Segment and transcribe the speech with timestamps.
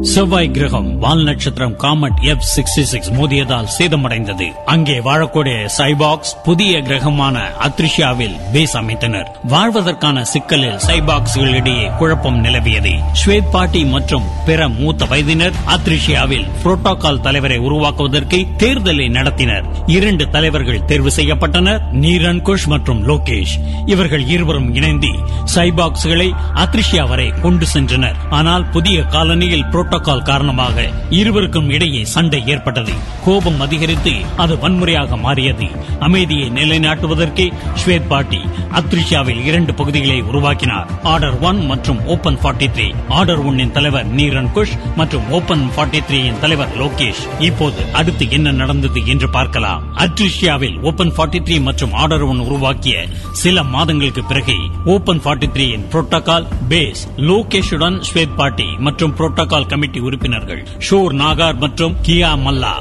[0.00, 4.52] செவ்வாய் கிரகம் வால் நட்சத்திரம் காமட் எஃப் சிக்ஸ்டி சிக்ஸ் மோதியதால் சேதமடைந்தது.
[4.64, 9.26] அங்கே வாழக்கூடிய சைபாக்ஸ் புதிய கிரகமான அத்ரிஷியாவில் பேஸ் அமைத்தனர்.
[9.42, 12.94] வாழ்வதற்கான சிக்கலில் சைபாக்ஸ்களிடையே குழப்பம் நிலவியது.
[13.24, 19.64] ஸ்வேத் பாட்டி மற்றும் பிற மூத்த வயதினர் அத்ரிஷியாவில் புரோட்டோகால் தலைவரை உருவாக்குவதற்கு தேர்தலை நடத்தினர்.
[19.86, 21.80] இரண்டு தலைவர்கள் தேர்வு செய்யப்பட்டனர்.
[21.92, 23.86] நீரன் குஷ் மற்றும் லோகேஷ்.
[23.86, 25.08] இவர்கள் இருவரும் இணைந்து
[25.54, 28.16] சைபாக்ஸ்களை அத்ரிஷியா வரை கொண்டு சென்றனர்.
[28.30, 32.92] ஆனால் புதிய காலனியில் புரோட்டோ புரோட்டோகால் காரணமாக இருவருக்கும் இடையே சண்டை ஏற்பட்டது.
[33.24, 35.66] கோபம் அதிகரித்து அது வன்முறையாக மாறியது.
[36.00, 37.44] அமைதியை நிலைநாட்டுவதற்கு
[37.84, 38.40] ஸ்வேத் பாட்டி
[38.72, 40.88] அத்ரிஷியாவில் இரண்டு பகுதிகளை உருவாக்கினார்.
[41.02, 42.94] ஆர்டர் ஒன் மற்றும் ஓபன் ஃபார்ட்டி த்ரீ.
[43.08, 47.22] ஆர்டர் ஒன்னின் தலைவர் நீரன் குஷ் மற்றும் ஓபன் ஃபார்ட்டி த்ரீயின் தலைவர் லோகேஷ்.
[47.38, 49.96] இப்போது அடுத்து என்ன நடந்தது என்று பார்க்கலாம்.
[49.96, 56.46] அத்ரிஷியாவில் ஓபன் ஃபார்ட்டி த்ரீ மற்றும் ஆர்டர் ஒன் உருவாக்கிய சில மாதங்களுக்கு பிறகு ஓபன் ஃபார்ட்டி த்ரீயின் புரோட்டோகால்
[56.68, 62.72] பேஸ் லோகேஷுடன் ஸ்வேத் பாட்டி மற்றும் புரோட்டோகால் கமிட்டி உறுப்பினர்கள் ஷோர் நாகார் மற்றும் கியா மல்லா.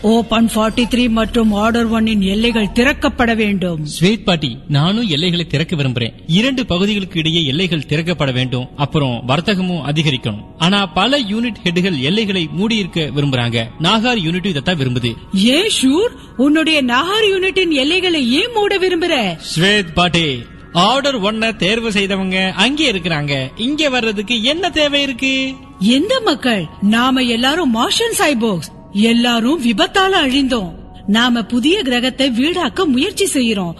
[0.00, 3.86] ஓபன் 43 மற்றும் ஆர்டர் ஒன்னின் எல்லைகள் திறக்கப்பட வேண்டும்.
[4.00, 6.12] ஸ்வேத் பாட்டி நானும் எல்லைகளை திறக்க விரும்புறேன்.
[6.26, 8.68] இரண்டு பகுதிகளுக்கு இடையே எல்லைகள் திறக்கப்பட வேண்டும்.
[8.76, 10.44] அப்புறம் வர்த்தகமும் அதிகரிக்கணும்.
[10.58, 13.64] ஆனா பல யூனிட் ஹெட்டுகள் எல்லைகளை மூடியிருக்க விரும்புறாங்க.
[13.82, 15.14] நாகார் யூனிட் இதைத்தான் விரும்புது.
[15.32, 16.10] ஏன் ஷூர்?
[16.36, 19.38] உன்னுடைய நாகார் யூனிட்டின் எல்லைகளை ஏன் மூட விரும்புற?
[19.56, 23.50] ஸ்வேத் பாட்டி ஆர்டர் ஒன்ன தேர்வு செய்தவங்க அங்கே இருக்கிறாங்க.
[23.56, 25.54] இங்க வர்றதுக்கு என்ன தேவை இருக்கு?
[25.78, 26.66] எந்த மக்கள்?
[26.82, 30.72] நாம எல்லாரும் மார்ஷன் சைபோக்ஸ் எல்லாரும் விபத்தால அழிந்தோம்.
[31.06, 33.74] நாம புதிய கிரகத்தை வீடாக்க முயற்சி செய்யறோம்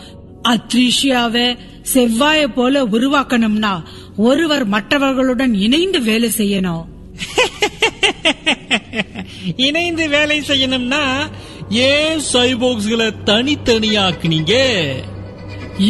[0.48, 1.58] அத்ரிஷியாவை
[1.94, 3.82] செவ்வாய போல உருவாக்கணும்னா
[4.16, 6.84] ஒருவர் மற்றவர்களுடன் இணைந்து வேலை செய்யணும்.
[9.56, 11.30] இணைந்து வேலை செய்யணும்னா
[11.70, 14.54] ஏன் சைபோக்ஸ்களை தனித்தனியாக்குனீங்க?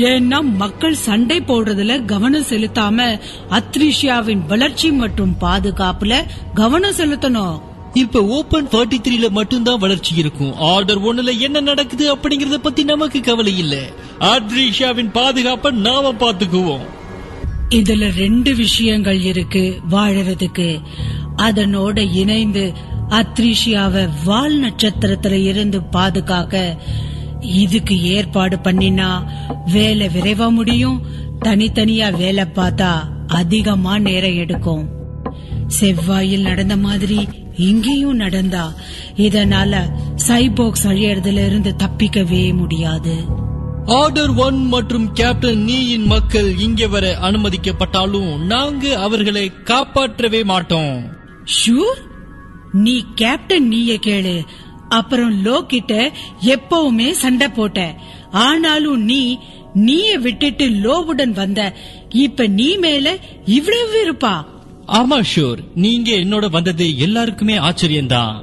[0.01, 3.21] ஏன்னா மக்கள் சண்டை போடுறதுல கவனம் செலுத்தாம
[3.51, 7.61] அத்ரிஷியாவின் வளர்ச்சி மற்றும் பாதுகாப்புல கவனம் செலுத்தணும்.
[7.93, 10.57] இப்ப ஓபன் ஃபார்ட்டி த்ரீல மட்டும்தான் வளர்ச்சி இருக்கும்.
[10.57, 13.83] ஆர்டர் ஒண்ணுல என்ன நடக்குது அப்படிங்கறத பத்தி நமக்கு கவலை இல்ல.
[14.21, 16.87] ஆட்ரிஷாவின் பாதுகாப்பை நாம பாத்துக்குவோம்
[17.71, 20.81] இதுல ரெண்டு விஷயங்கள் இருக்கு வாழறதுக்கு.
[21.37, 22.73] அதனோட இணைந்து
[23.09, 26.77] அத்ரிஷியாவை வால் நட்சத்திரத்துல இருந்து பாதுகாக்க
[27.43, 29.25] இதுக்கு ஏற்பாடு பண்ணினா
[29.73, 31.03] வேலை விரைவா முடியும்.
[31.45, 32.93] தனித்தனியா வேலை பார்த்தா
[33.27, 34.89] அதிகமா நேரம் எடுக்கும்.
[35.81, 38.75] செவ்வாயில் நடந்த மாதிரி இங்கேயும் நடந்தா
[39.17, 39.81] இதனால
[40.29, 43.15] சைபோக்ஸ் அழியறதுல இருந்து தப்பிக்கவே முடியாது.
[43.87, 51.11] ஆர்டர் ஒன் மற்றும் கேப்டன் நீயின் மக்கள் இங்கே வர அனுமதிக்கப்பட்டாலும் நாங்க அவர்களை காப்பாற்றவே மாட்டோம்.
[51.45, 52.01] ஷூர்
[52.73, 54.43] நீ கேப்டன் நீய கேளு.
[54.99, 55.95] அப்புறம் லோ கிட்ட
[56.45, 57.81] எப்பவுமே சண்டை போட்ட.
[58.31, 59.39] ஆனாலும் நீ
[59.75, 61.61] நீய விட்டுட்டு லோவுடன் வந்த.
[62.09, 64.35] இப்ப நீ மேல இவ்வளவு இருப்பா
[64.87, 65.61] ஆமா ஷூர்.
[65.75, 68.35] நீங்க என்னோட வந்தது எல்லாருக்குமே ஆச்சரியம்தான்.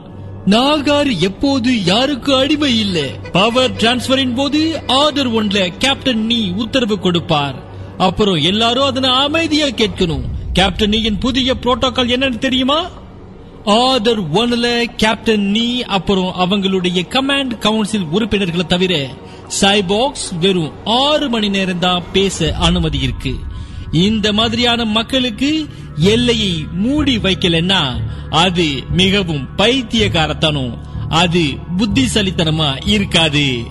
[0.46, 3.00] நாகார் எப்போது யாருக்கு அடிமை இல்ல?
[3.32, 7.58] பவர் டிரான்ஸ்பரின் போது ஆர்டர் ஒன்ல கேப்டன் நீ உத்தரவு கொடுப்பார்.
[7.98, 10.26] அப்புறம் எல்லாரும் அதனை அமைதியா கேட்கணும்.
[10.54, 12.80] கேப்டன் நீயின் புதிய புரோட்டோகால் என்னன்னு தெரியுமா?
[13.66, 19.10] ஆர்டர் ஒன்ல கேப்டன் நீ அப்புறம் அவங்களுடைய கமாண்ட் கவுன்சில் உறுப்பினர்களை தவிர
[19.62, 23.36] சைபாக்ஸ் வெறும் ஆறு மணி நேரம் தான் பேச அனுமதி இருக்கு.
[23.92, 27.96] இந்த மாதிரியான மக்களுக்கு எல்லையை மூடி வைக்கலன்னா
[28.30, 30.78] அது மிகவும் பைத்தியகாரத்தனம்.
[31.10, 31.44] அது
[31.78, 33.64] புத்திசலித்தனமா இருக்காது.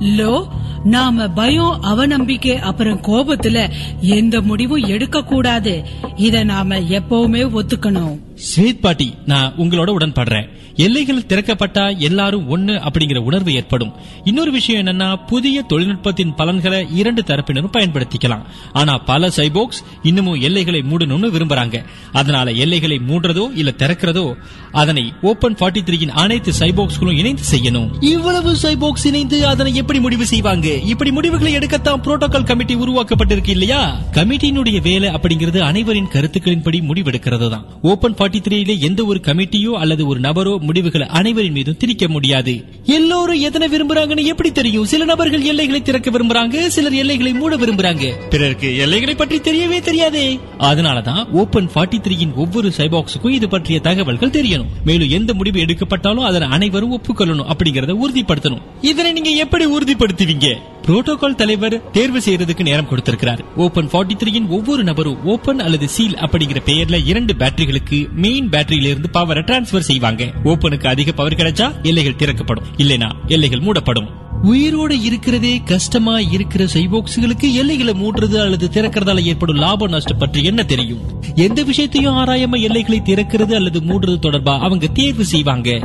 [0.00, 0.46] லோ
[0.84, 3.70] நாம பயம் அவநம்பிக்கை அப்புறம் கோபத்துல
[4.00, 5.84] எந்த முடிவும் எடுக்க கூடாது
[6.16, 8.18] இத நாம எப்பவுமே ஒத்துக்கணும்.
[8.44, 10.48] ஸ்வேத் பாட்டி நான் உங்களோட உடன்படுறேன்.
[10.76, 13.92] எல்லைகள் திறக்கப்பட்டா எல்லாரும் ஒண்ணு அப்படிங்கிற உணர்வு ஏற்படும்.
[14.24, 18.42] இன்னொரு விஷயம் என்னன்னா புதிய தொழில்நுட்பத்தின் பலன்களை இரண்டு தரப்பினரும் பயன்படுத்திக்கலாம்.
[18.72, 21.84] ஆனா பல சைபோக்ஸ் இன்னமும் எல்லைகளை மூடணும்னு விரும்புறாங்க.
[22.12, 24.34] அதனால எல்லைகளை மூடுறதோ இல்ல திறக்கிறதோ
[24.72, 27.88] அதனை ஓபன் ஃபார்ட்டி த்ரீயின் அனைத்து சைபோக்ஸ்களும் இணைந்து செய்யணும்.
[28.00, 30.68] இவ்வளவு சைபோக்ஸ் இணைந்து அதனை எப்படி முடிவு செய்வாங்க?
[30.68, 33.96] இப்படி முடிவுகளை எடுக்கத்தான் புரோட்டோகால் கமிட்டி உருவாக்கப்பட்டிருக்கு இல்லையா?
[34.12, 40.20] கமிட்டியினுடைய வேலை அப்படிங்கிறது அனைவரின் கருத்துக்களின்படி முடிவெடுக்கிறது தான் ஓபன் ஃபார்ட்டி த்ரீல எந்த ஒரு கமிட்டியோ அல்லது ஒரு
[40.20, 42.64] நபரோ முடிவுகளை அனைவரின் மீதும் திணிக்க முடியாது.
[42.84, 44.84] எல்லோரும் எதனை விரும்புறாங்கன்னு எப்படி தெரியும்?
[44.84, 48.12] சில நபர்கள் எல்லைகளை திறக்க விரும்புறாங்க சிலர் எல்லைகளை மூட விரும்புறாங்க.
[48.30, 50.40] பிறருக்கு எல்லைகளை பற்றி தெரியவே தெரியாதே.
[50.58, 54.66] அதனாலதான் ஓபன் ஃபார்ட்டி த்ரீயின் ஒவ்வொரு சைபாக்ஸுக்கும் இது பற்றிய தகவல்கள் தெரியணும்.
[54.84, 58.62] மேலும் எந்த முடிவு எடுக்கப்பட்டாலும் அதனை அனைவரும் ஒப்புக்கொள்ளணும் அப்படிங்கறத உறுதிப்படுத்தணும்.
[58.80, 60.56] இதனை நீங்க எப்படி உறுதிப்படுத்துவீங்க?
[60.86, 63.44] புரோட்டோகால் தலைவர் தேர்வு செய்யறதுக்கு நேரம் கொடுத்திருக்கிறார்.
[63.56, 69.08] ஓபன் ஃபார்ட்டி த்ரீயின் ஒவ்வொரு நபரும் ஓபன் அல்லது சீல் அப்படிங்கிற பெயர்ல இரண்டு பேட்டரிகளுக்கு மெயின் பேட்டரியில இருந்து
[69.12, 70.24] பவரை டிரான்ஸ்பர் செய்வாங்க.
[70.44, 72.64] ஓபனுக்கு அதிக பவர் கிடைச்சா எல்லைகள் திறக்கப்படும்.
[72.76, 74.22] இல்லைனா எல்லைகள் மூடப்படும்.
[74.42, 81.00] உயிரோட இருக்கிறதே கஷ்டமா இருக்கிற சைபோக்ஸுகளுக்கு எல்லைகளை மூடுறது அல்லது திறக்கிறதால ஏற்படும் லாப நஷ்டம் பற்றி என்ன தெரியும்?
[81.34, 85.80] எந்த விஷயத்தையும் ஆராயாம எல்லைகளை திறக்கிறது அல்லது மூடுறது தொடர்பா அவங்க தேர்வு செய்வாங்க.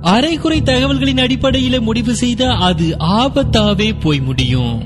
[0.00, 4.84] அரைகுறை தகவல்களின் அடிப்படையில முடிவு செய்த அது ஆபத்தாவே போய் முடியும்.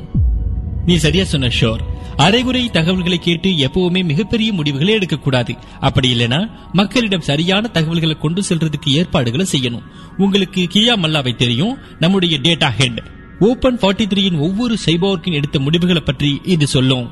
[0.87, 1.81] நீ சரியா சொன்ன ஷோர்.
[2.17, 5.55] அரைகுறை தகவல்களை கேட்டு எப்பவுமே மிகப்பெரிய முடிவுகளை எடுக்கக்கூடாது.
[5.81, 9.83] அப்படி இல்லைன்னா மக்களிடம் சரியான தகவல்களை கொண்டு செல்றதுக்கு ஏற்பாடுகளை செய்யணும்.
[10.17, 13.03] உங்களுக்கு கியா மல்லாவை தெரியும் நம்முடைய டேட்டா ஹெட்
[13.41, 17.07] ஓபன் ஃபார்ட்டி த்ரீயின் ஒவ்வொரு சைபோர்க்கின் எடுத்த முடிவுகளை பற்றி இது சொல்லும்.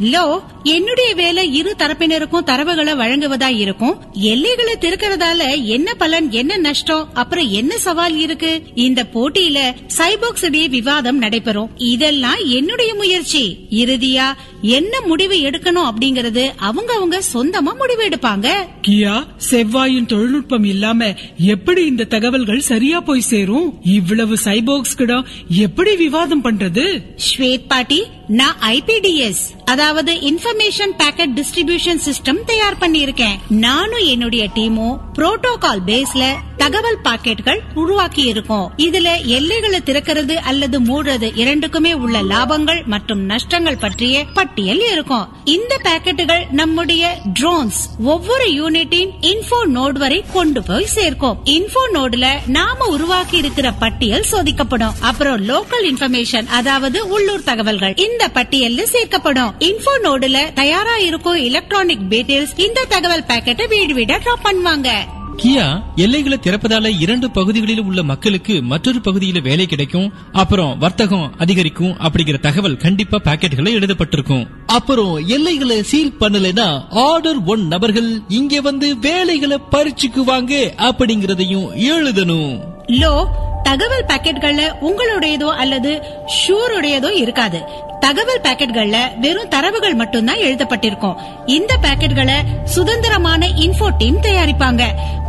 [0.00, 4.00] லோ என்னுடைய வேலை இரு தரப்பினருக்கும் தரவுகளை வழங்குவதா இருக்கும்?
[4.12, 8.62] எல்லைகளை திறக்கிறதால என்ன பலன் என்ன நஷ்டம் அப்புறம் என்ன சவால் இருக்கு?
[8.74, 11.70] இந்த போட்டியில சைபாக்ஸ் இடையே விவாதம் நடைபெறும்.
[11.76, 13.58] இதெல்லாம் என்னுடைய முயற்சி.
[13.70, 18.46] இறுதியா என்ன முடிவு எடுக்கணும் அப்படிங்கறது அவங்க அவங்க சொந்தமா முடிவு எடுப்பாங்க.
[18.82, 23.78] கியா செவ்வாயின் தொழில்நுட்பம் இல்லாம எப்படி இந்த தகவல்கள் சரியா போய் சேரும்?
[23.84, 27.02] இவ்வளவு சைபோக்ஸ் கிட்ட எப்படி விவாதம் பண்றது?
[27.16, 33.38] ஸ்வேத் பாட்டி நான் ஐபிடிஎஸ் அதாவது இன்ஃபர்மேஷன் பேக்கெட் டிஸ்ட்ரிபியூஷன் சிஸ்டம் தயார் பண்ணியிருக்கேன்.
[33.48, 41.92] நானும் என்னுடைய டீமும் புரோட்டோகால் பேஸ்ல தகவல் பாக்கெட்கள் உருவாக்கி இருக்கோம் இதுல எல்லைகளை திறக்கிறது அல்லது மூடுறது இரண்டுக்குமே
[41.92, 45.28] உள்ள லாபங்கள் மற்றும் நஷ்டங்கள் பற்றிய பட்டியல் இருக்கும்.
[45.44, 51.38] இந்த பாக்கெட்டுகள் நம்முடைய ட்ரோன்ஸ் ஒவ்வொரு யூனிட்டின் இன்ஃபோ நோட் வரை கொண்டு போய் சேர்க்கும்.
[51.44, 54.92] இன்ஃபோ நோடுல நாம உருவாக்கி இருக்கிற பட்டியல் சோதிக்கப்படும்.
[55.00, 57.94] அப்புறம் லோக்கல் இன்ஃபர்மேஷன் அதாவது உள்ளூர் தகவல்கள்.
[57.96, 59.52] இந்த பட்டியல்ல சேர்க்கப்படும்.
[59.58, 64.88] இன்ஃபோ நோடுல தயாரா இருக்கும் எலக்ட்ரானிக் டீடைல்ஸ் இந்த தகவல் பாக்கெட்டை வீடு வீடா டிராப் பண்ணுவாங்க.
[65.36, 72.40] கியா எல்லைகளை திறப்பதால இரண்டு பகுதிகளிலும் உள்ள மக்களுக்கு மற்றொரு பகுதியில வேலை கிடைக்கும் அப்புறம் வர்த்தகம் அதிகரிக்கும் அப்படிங்கிற
[72.40, 74.46] தகவல் கண்டிப்பா பாக்கெட்டுகளை எழுதப்பட்டிருக்கும்.
[74.66, 82.60] அப்புறம் எல்லைகளை சீல் பண்ணலைன்னா ஆர்டர் ஒன் நபர்கள் இங்க வந்து வேலைகளை பறிச்சுக்குவாங்க அப்படிங்கறதையும் எழுதணும்.
[82.86, 83.24] லோ
[83.68, 86.02] தகவல் பாக்கெட்கள்ல உங்களுடையதோ அல்லது
[86.38, 87.64] ஷூருடையதோ இருக்காது.
[88.00, 91.16] தகவல் பாக்கெட்கள்ல வெறும் தரவுகள் மட்டும்தான் எழுதப்பட்டிருக்கும்.
[91.46, 94.82] இந்த பாக்கெட்களை சுதந்திரமான இன்ஃபோ டீம் தயாரிப்பாங்க.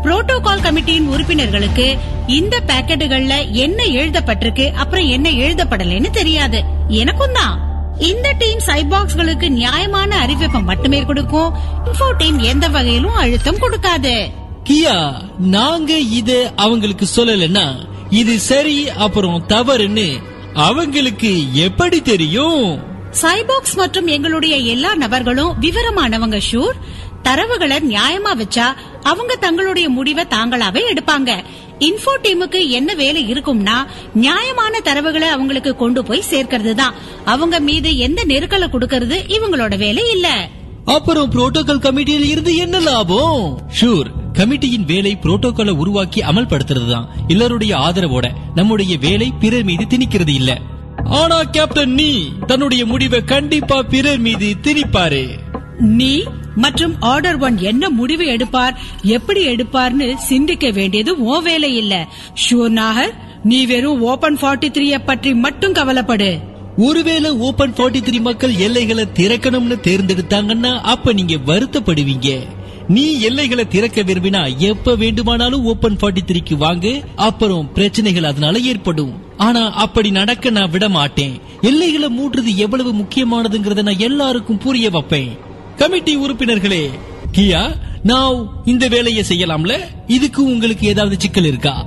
[0.04, 6.64] புரோட்டோகால் கமிட்டியின் உறுப்பினர்களுக்கு இந்த பாக்கெட்டுகள்ல என்ன எழுதப்பட்டிருக்கு அப்புறம் என்ன எழுதப்படலைன்னு தெரியாது.
[6.88, 7.60] எனக்கும் தான்.
[7.98, 11.54] இந்த டீம் சைபாக்ஸ்களுக்கு நியாயமான அறிவிப்பை மட்டுமே கொடுக்கும்.
[11.86, 14.30] இன்ஃபோ டீம் எந்த வகையிலும் அழுத்தம் கொடுக்காது.
[14.70, 20.20] கியா நாங்க இது அவங்களுக்கு சொல்லலன்னா இது சரி அப்புறம் தவறுன்னு
[20.54, 22.80] அவங்களுக்கு எப்படி தெரியும்?
[23.22, 26.76] சைபாக்ஸ் மற்றும் எங்களுடைய எல்லா நபர்களும் விவரமானவங்க ஷூர்.
[27.24, 28.74] தரவுகளை நியாயமா வச்சா
[29.04, 31.44] அவங்க தங்களுடைய முடிவை தாங்களாவே எடுப்பாங்க.
[31.80, 36.94] இன்ஃபோ டீமுக்கு என்ன வேலை இருக்கும்னா நியாயமான தரவுகளை அவங்களுக்கு கொண்டு போய் சேர்க்கிறது தான்
[37.26, 40.50] அவங்க மீது எந்த நெருக்கலை கொடுக்கறது இவங்களோட வேலை இல்ல.
[40.86, 43.62] அப்புறம் புரோட்டோகால் கமிட்டியில் இருந்து என்ன லாபம்?
[43.80, 47.08] ஷூர் கமிட்டியின் வேலை புரோட்டோகாலை உருவாக்கி அமல்படுத்துறதுதான்.
[47.28, 50.62] எல்லாருடைய ஆதரவோட நம்முடைய வேலை பிறர் மீது திணிக்கிறது இல்ல.
[51.04, 55.40] ஆனா கேப்டன் நீ தன்னுடைய முடிவை கண்டிப்பா பிறர் மீது திணிப்பாரு.
[55.80, 56.24] நீ
[56.56, 62.08] மற்றும் ஆர்டர் ஒன் என்ன முடிவு எடுப்பார் எப்படி எடுப்பார்னு சிந்திக்க வேண்டியது ஓ வேலை இல்ல.
[62.50, 66.40] ஷூர் நாகர் நீ வெறும் ஓபன் ஃபார்ட்டி த்ரீய பற்றி மட்டும் கவலைப்படு.
[66.78, 72.58] ஒருவேளை ஓபன் 43 த்ரீ மக்கள் எல்லைகளை திறக்கணும்னு தேர்ந்தெடுத்தாங்கன்னா அப்ப நீங்க வருத்தப்படுவீங்க.
[72.90, 77.02] நீ எல்லைகளை திறக்க விரும்பினா எப்ப வேண்டுமானாலும் ஓபன் 43 த்ரீக்கு வாங்க.
[77.16, 79.38] அப்புறம் பிரச்சனைகள் அதனால ஏற்படும்.
[79.38, 81.42] ஆனா அப்படி நடக்க நான் விட மாட்டேன்.
[81.62, 85.38] எல்லைகளை மூடுறது எவ்வளவு முக்கியமானதுங்கிறத நான் எல்லாருக்கும் புரிய வைப்பேன்.
[85.76, 86.90] கமிட்டி உறுப்பினர்களே
[87.38, 89.80] கியா நான் இந்த வேலையை செய்யலாம்ல?
[90.08, 91.86] இதுக்கு உங்களுக்கு ஏதாவது சிக்கல் இருக்கா?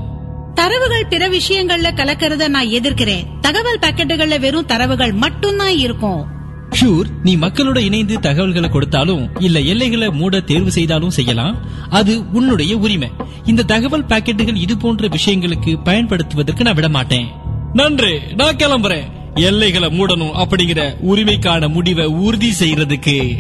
[0.55, 3.27] தரவுகள் பிற விஷயங்கள்ல கலக்கறத நான் எதிர்க்கிறேன்.
[3.41, 6.41] தகவல் பாக்கெட்டுகள்ல வெறும் தரவுகள் மட்டும்தான் இருக்கும்.
[6.81, 11.67] ஷூர் நீ மக்களோட இணைந்து தகவல்களை கொடுத்தாலும் இல்ல எல்லைகளை மூட தேர்வு செய்தாலும் செய்யலாம்.
[11.91, 13.11] அது உன்னுடைய உரிமை.
[13.45, 17.29] இந்த தகவல் பாக்கெட்டுகள் இது போன்ற விஷயங்களுக்கு பயன்படுத்துவதற்கு நான் விட மாட்டேன்
[17.73, 18.21] நன்று.
[18.35, 19.05] நான் கிளம்புறேன்.
[19.35, 23.35] எல்லைகளை மூடணும் அப்படிங்கிற உரிமைக்கான முடிவை உறுதி செய்யறதுக்கு.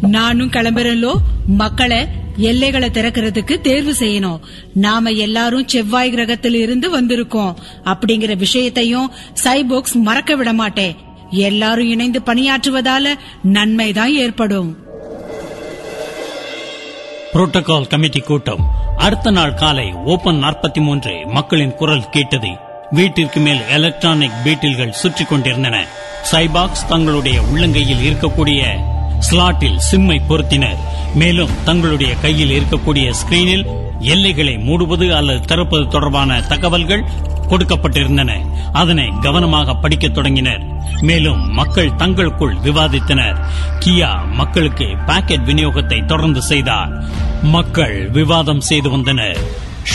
[0.00, 1.12] நானும் கிளம்புறேன்லோ.
[1.46, 4.40] மக்களை எல்லைகளை திறக்கிறதுக்கு தேர்வு செய்யணும்.
[4.74, 7.54] நாம எல்லாரும் செவ்வாய் கிரகத்தில் இருந்து வந்திருக்கோம்.
[7.84, 9.10] அப்படிங்கிற விஷயத்தையும்
[9.44, 10.96] சைபோக்ஸ் மறக்க விட மாட்டேன்
[11.34, 14.76] எல்லாரும் இணைந்து பணியாற்றுவதால நன்மைதான் ஏற்படும்.
[17.32, 18.64] புரோட்டோகால் கமிட்டி கூட்டம்
[18.96, 22.48] அடுத்த நாள் காலை ஓபன் 43 மக்களின் குரல் கேட்டது.
[22.90, 25.86] வீட்டிற்கு மேல் எலக்ட்ரானிக் பீட்டில்கள் சுற்றிக் கொண்டிருந்தன
[26.32, 28.60] சைபாக்ஸ் தங்களுடைய உள்ளங்கையில் இருக்கக்கூடிய
[29.30, 30.76] ஸ்லாட்டில் சிம்மை பொருத்தினர்.
[31.14, 33.66] மேலும் தங்களுடைய கையில் இருக்கக்கூடிய ஸ்கிரீனில்
[34.00, 37.04] எல்லைகளை மூடுவது அல்லது திறப்பது தொடர்பான தகவல்கள்
[37.48, 38.46] கொடுக்கப்பட்டிருந்தன.
[38.72, 40.62] அதனை கவனமாக படிக்கத் தொடங்கினர்.
[41.00, 43.36] மேலும் மக்கள் தங்களுக்குள் விவாதித்தனர்.
[43.80, 47.04] கியா மக்களுக்கு பாக்கெட் விநியோகத்தை தொடர்ந்து செய்தார்.
[47.42, 49.38] மக்கள் விவாதம் செய்து வந்தனர்.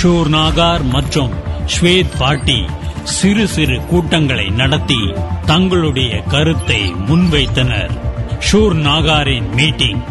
[0.01, 1.31] ஷூர் நாகார் மற்றும்
[1.65, 2.65] ஸ்வேத் பாட்டி
[3.03, 5.13] சிறு சிறு கூட்டங்களை நடத்தி
[5.45, 8.08] தங்களுடைய கருத்தை முன்வைத்தனர்.
[8.39, 10.01] ஷூர் நாகாரின் மீட்டிங்.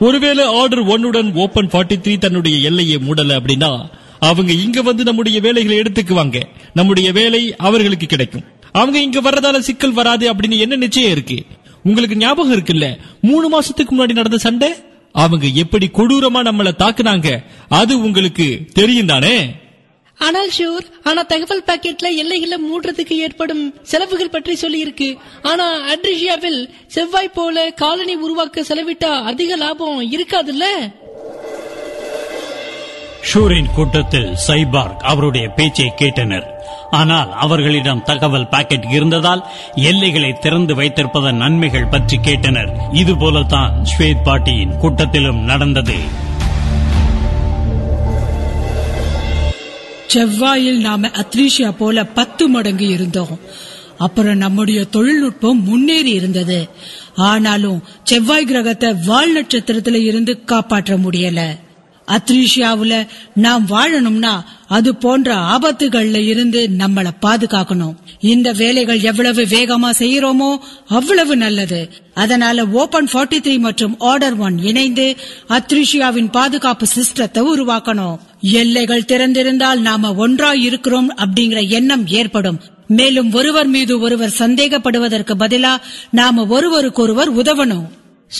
[0.00, 5.78] ஒருவேளை ஆர்டர் ஒன்னுடன் ஓபன் 43 த்ரீ தன்னுடைய எல்லையை மூடல அப்படின்னா அவங்க இங்க வந்து நம்முடைய வேலைகளை
[5.78, 6.42] எடுத்துக்குவாங்க.
[6.74, 8.44] நம்முடைய வேலை அவர்களுக்கு கிடைக்கும்.
[8.72, 11.42] அவங்க இங்க வர்றதால சிக்கல் வராது அப்படின்னு என்ன நிச்சயம் இருக்கு?
[11.82, 12.98] உங்களுக்கு ஞாபகம் இருக்குல்ல?
[13.20, 14.74] மூணு மாசத்துக்கு முன்னாடி நடந்த சண்டை?
[15.12, 17.44] அவங்க எப்படி கொடூரமா நம்மளை தாக்குனாங்க?
[17.68, 19.64] அது உங்களுக்கு தெரியும் தானே?
[20.18, 27.34] ஆனால் ஷூர் ஆனா தகவல் பாக்கெட்ல எல்லைகளை மூடுறதுக்கு ஏற்படும் செலவுகள் பற்றி சொல்லி இருக்கு ஆனா அட்ரிஷியாவில் செவ்வாய்
[27.34, 30.64] போல காலனி உருவாக்க செலவிட்டா அதிக லாபம் இருக்காதுல்ல?
[33.32, 36.44] ஷூரின் கூட்டத்தில் சைபார்க் அவருடைய பேச்சை கேட்டனர்.
[36.90, 42.70] ஆனால் அவர்களிடம் தகவல் பாக்கெட் இருந்ததால் எல்லைகளை திறந்து வைத்திருப்பதன் நன்மைகள் பற்றி கேட்டனர்.
[42.92, 45.96] இதுபோலத்தான் ஸ்வேத் பாட்டியின் கூட்டத்திலும் நடந்தது.
[50.16, 53.34] செவ்வாயில் நாம அத்ரீஷியா போல பத்து மடங்கு இருந்தோம்.
[53.98, 56.68] அப்புறம் நம்முடைய தொழில்நுட்பம் முன்னேறி இருந்தது.
[57.14, 61.42] ஆனாலும் செவ்வாய் கிரகத்தை வால் நட்சத்திரத்துல இருந்து காப்பாற்ற முடியல.
[62.08, 64.34] அத்ரீஷியாவுல நாம் வாழணும்னா
[64.68, 67.96] அது போன்ற ஆபத்துகள்ல இருந்து நம்மள பாதுகாக்கணும்.
[68.20, 70.50] இந்த வேலைகள் எவ்வளவு வேகமா செய்யறோமோ
[70.88, 71.80] அவ்வளவு நல்லது.
[72.14, 75.16] அதனால ஓபன் 43 த்ரீ மற்றும் ஆர்டர் ஒன் இணைந்து
[75.48, 78.18] அத்ரிஷியாவின் பாதுகாப்பு சிஸ்டத்தை உருவாக்கணும்.
[78.52, 82.60] எல்லைகள் திறந்திருந்தால் நாம ஒன்றாய் இருக்கிறோம் அப்படிங்கிற எண்ணம் ஏற்படும்.
[82.86, 85.76] மேலும் ஒருவர் மீது ஒருவர் சந்தேகப்படுவதற்கு பதிலா
[86.10, 87.84] நாம ஒருவருக்கொருவர் உதவணும்.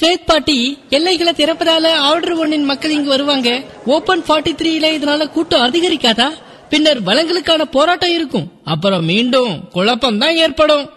[0.01, 3.63] ஸ்வேத் பாட்டி எல்லைகளை திறப்பதால ஆர்டர் ஒன்னின் மக்கள் இங்கு வருவாங்க.
[3.87, 6.31] ஓபன் 43 த்ரீல இதனால கூட்டம் அதிகரிக்காதா?
[6.69, 8.51] பின்னர் வளங்களுக்கான போராட்டம் இருக்கும்.
[8.65, 10.91] அப்புறம் மீண்டும் குழப்பம் தான் ஏற்படும்.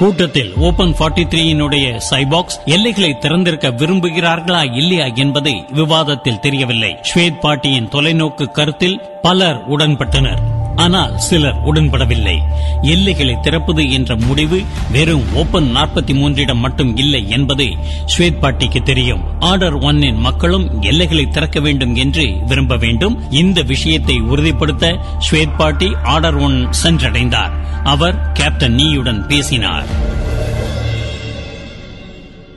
[0.00, 7.00] கூட்டத்தில் ஓபன் 43 த்ரீயினுடைய சைபாக்ஸ் எல்லைகளை திறந்திருக்க விரும்புகிறார்களா இல்லையா என்பதை விவாதத்தில் தெரியவில்லை.
[7.14, 10.42] ஸ்வேத் பாட்டியின் தொலைநோக்கு கருத்தில் பலர் உடன்பட்டனர்.
[10.76, 12.38] ஆனால் சிலர் உடன்படவில்லை.
[12.82, 14.62] எல்லைகளை திறப்பது என்ற முடிவு
[14.92, 17.76] வெறும் ஓபன் 43 மூன்றிடம் மட்டும் இல்லை என்பது
[18.16, 19.40] ஸ்வேத் பாட்டிக்கு தெரியும்.
[19.40, 23.30] ஆர்டர் ஒன்னின் மக்களும் எல்லைகளை திறக்க வேண்டும் என்று விரும்ப வேண்டும்.
[23.30, 24.98] இந்த விஷயத்தை உறுதிப்படுத்த
[25.30, 27.52] ஸ்வேத் பாட்டி ஆர்டர் ஒன் சென்றடைந்தார்.
[27.84, 29.84] அவர் கேப்டன் நீயுடன் பேசினார்.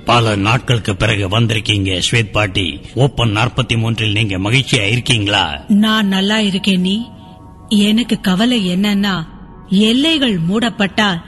[0.05, 2.81] பல நாட்களுக்கு பிறகு வந்திருக்கீங்க ஸ்வேத் பாட்டி.
[2.93, 7.11] ஓபன் 43 மூன்றில் நீங்க மகிழ்ச்சியா இருக்கீங்களா நான் நல்லா இருக்கேன் நீ.
[7.81, 9.15] எனக்கு கவலை என்னன்னா
[9.83, 11.21] எல்லைகள் மூடப்பட்டால்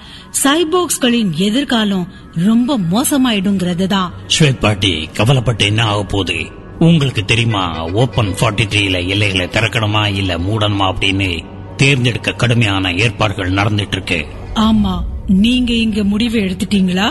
[0.43, 2.07] சைபோக்ஸ்களின் எதிர்காலம்
[2.45, 6.37] ரொம்ப மோசமாயிடுங்கிறது தான் ஸ்வேத் பாட்டி கவலைப்பட்டு என்ன ஆக போகுது?
[6.79, 11.29] உங்களுக்கு தெரியுமா ஓபன் 43 த்ரீல எல்லைகளை திறக்கணுமா இல்ல மூடணுமா அப்படின்னு
[11.77, 14.19] தேர்ந்தெடுக்க கடுமையான ஏற்பாடுகள் நடந்துட்டு இருக்கு
[14.61, 14.95] ஆமா
[15.43, 17.07] நீங்க இங்க முடிவு எடுத்துட்டீங்களா?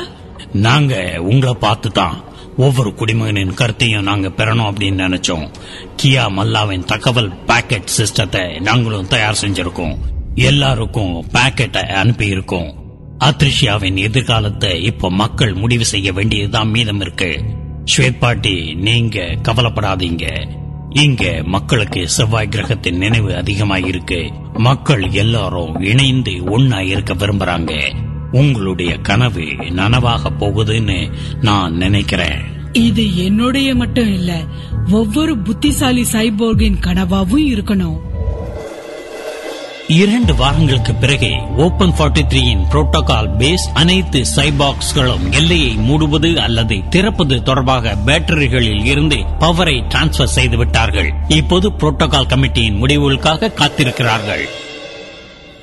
[0.60, 2.16] நாங்க உங்களை பார்த்து தான்
[2.56, 5.50] ஒவ்வொரு குடிமகனின் கருத்தையும் நாங்க பெறணும் அப்படின்னு நினைச்சோம்.
[6.02, 9.96] கியா மல்லாவின் தகவல் பேக்கெட் சிஸ்டத்தை நாங்களும் தயார் செஞ்சிருக்கோம்.
[10.34, 12.82] எல்லாருக்கும் பேக்கெட்டை அனுப்பி இருக்கோம்
[13.18, 17.44] அத்ரிஷியாவின் எதிர்காலத்தை இப்போ மக்கள் முடிவு செய்ய வேண்டியதுதான் மீதம் இருக்கு.
[17.96, 20.46] ஸ்வேத் பாட்டி நீங்க கவலைப்படாதீங்க.
[20.90, 24.30] இங்க மக்களுக்கு செவ்வாய் கிரகத்தின் நினைவு அதிகமாயிருக்கு.
[24.52, 27.94] மக்கள் எல்லாரும் இணைந்து ஒன்னா இருக்க விரும்புறாங்க.
[28.40, 29.46] உங்களுடைய கனவு
[29.80, 30.98] நனவாக போகுதுன்னு
[31.40, 32.40] நான் நினைக்கிறேன்.
[32.72, 34.32] இது என்னுடைய மட்டும் இல்ல
[34.90, 38.00] ஒவ்வொரு புத்திசாலி சைபோர்கின் கனவாவும் இருக்கணும்.
[39.88, 47.96] இரண்டு வாரங்களுக்கு பிறகு ஓபன் 43 த்ரீயின் புரோட்டோகால் பேஸ் அனைத்து சைபாக்ஸ்களும் எல்லையை மூடுவது அல்லது திறப்பது தொடர்பாக
[48.06, 54.44] பேட்டரிகளில் இருந்து பவரை டிரான்ஸ்பர் செய்து விட்டார்கள் இப்போது புரோட்டோகால் கமிட்டியின் முடிவுகளுக்காக காத்திருக்கிறார்கள்.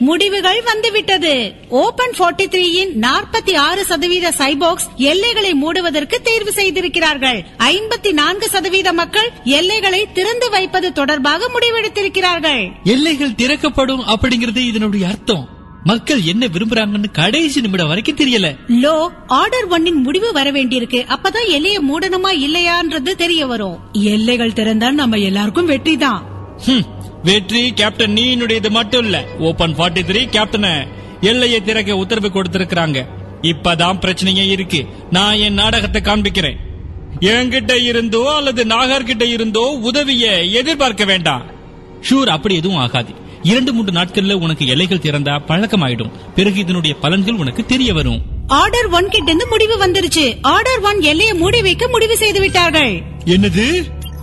[0.01, 1.33] முடிவுகள் வந்துவிட்டது.
[1.69, 7.39] ஓபன் 43 த்ரீயின் நாற்பத்தி ஆறு சதவீத சைபோக்ஸ் எல்லைகளை மூடுவதற்கு தேர்வு செய்திருக்கிறார்கள்.
[7.67, 12.63] ஐம்பத்தி நான்கு சதவீத மக்கள் எல்லைகளை திறந்து வைப்பது தொடர்பாக முடிவெடுத்திருக்கிறார்கள்.
[12.83, 15.45] எல்லைகள் திறக்கப்படும் அப்படிங்கறது இதனுடைய அர்த்தம்.
[15.83, 18.47] மக்கள் என்ன விரும்புறாங்கன்னு கடைசி நிமிடம் வரைக்கும் தெரியல.
[18.83, 18.95] லோ
[19.27, 20.99] ஆர்டர் ஒன்னின் முடிவு வர வேண்டியிருக்கு.
[21.07, 23.77] அப்பதான் எல்லையை மூடணுமா இல்லையான்றது தெரிய வரும்.
[23.91, 26.21] எல்லைகள் திறந்தால் நம்ம எல்லாருக்கும் வெற்றிதான்
[26.65, 26.83] ஹம்,
[27.23, 30.87] வெற்றி கேப்டன் நீனுடையது மட்டும் இல்ல ஓபன் 43 த்ரீ கேப்டனை
[31.21, 33.05] எல்லையை திறக்க உத்தரவு கொடுத்திருக்கிறாங்க.
[33.41, 34.85] இப்பதான் பிரச்சனையே இருக்கு.
[35.09, 36.59] நான் என் நாடகத்தை காண்பிக்கிறேன்.
[37.19, 41.45] என்கிட்ட இருந்தோ அல்லது நாகர் கிட்ட இருந்தோ உதவிய எதிர்பார்க்க வேண்டாம்.
[42.09, 43.13] ஷூர் அப்படி எதுவும் ஆகாது.
[43.43, 46.11] இரண்டு மூன்று நாட்கள்ல உனக்கு எல்லைகள் திறந்தா பழக்கமாயிடும்.
[46.35, 48.21] பிறகு இதனுடைய பலன்கள் உனக்கு தெரிய வரும்.
[48.47, 50.37] ஆர்டர் ஒன் கிட்ட இருந்து முடிவு வந்துருச்சு.
[50.41, 53.01] ஆர்டர் ஒன் எல்லையை மூடி வைக்க முடிவு செய்து விட்டார்கள்.
[53.25, 53.65] என்னது?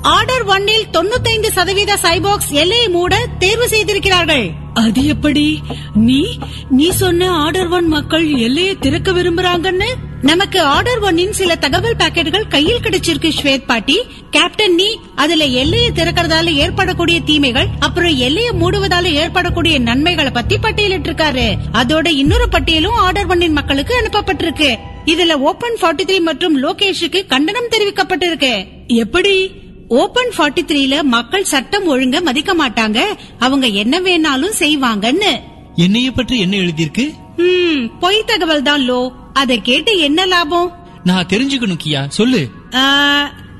[0.02, 4.50] ஆர்டர் ஒன்னில் தொண்ணூத்தைந்து சதவீத சைபாக்ஸ் எல்லையை மூட தேர்வு செய்திருக்கிறார்கள்.
[4.74, 5.60] அது எப்படி?
[5.94, 6.38] நீ
[6.70, 9.84] நீ சொன்ன ஆர்டர் ஒன் மக்கள் எல்லையை திறக்க விரும்புறாங்கன்னு?
[10.22, 14.02] நமக்கு ஆர்டர் ஒன்னின் சில தகவல் பாக்கெட்டுகள் கையில் கிடைச்சிருக்கு ஸ்வேத் பாட்டி.
[14.30, 21.54] கேப்டன் நீ அதுல எல்லையை திறக்கிறதால ஏற்படக்கூடிய தீமைகள் அப்புறம் எல்லையை மூடுவதால ஏற்படக்கூடிய நன்மைகளை பத்தி பட்டியலிட்டு இருக்காரு
[21.72, 24.76] அதோட இன்னொரு பட்டியலும் ஆர்டர் ஒன்னின் மக்களுக்கு அனுப்பப்பட்டிருக்கு.
[25.06, 28.66] இதுல ஓபன் 43 த்ரீ மற்றும் லோகேஷுக்கு கண்டனம் தெரிவிக்கப்பட்டிருக்கு.
[28.86, 29.66] எப்படி?
[29.88, 32.98] ஓபன் 43 த்ரீல மக்கள் சட்டம் ஒழுங்க மதிக்க மாட்டாங்க.
[33.38, 35.40] அவங்க என்ன வேணாலும் செய்வாங்கன்னு.
[35.74, 37.14] என்னைய பற்றி என்ன எழுதியிருக்கு?
[37.36, 39.12] ம், பொய் தகவல் தான் லோ.
[39.32, 40.72] அதை கேட்டு என்ன லாபம்?
[41.04, 42.08] நான் தெரிஞ்சுக்கணும் கியா.
[42.08, 42.50] சொல்லு.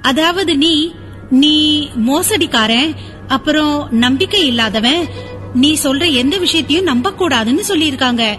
[0.03, 0.93] அதாவது நீ
[1.31, 2.95] நீ மோசடிக்காரன்
[3.27, 5.09] அப்புறம் நம்பிக்கை இல்லாதவன்
[5.55, 8.39] நீ சொல்ற எந்த விஷயத்தையும் நம்ப கூடாதுன்னு சொல்லியிருக்காங்க.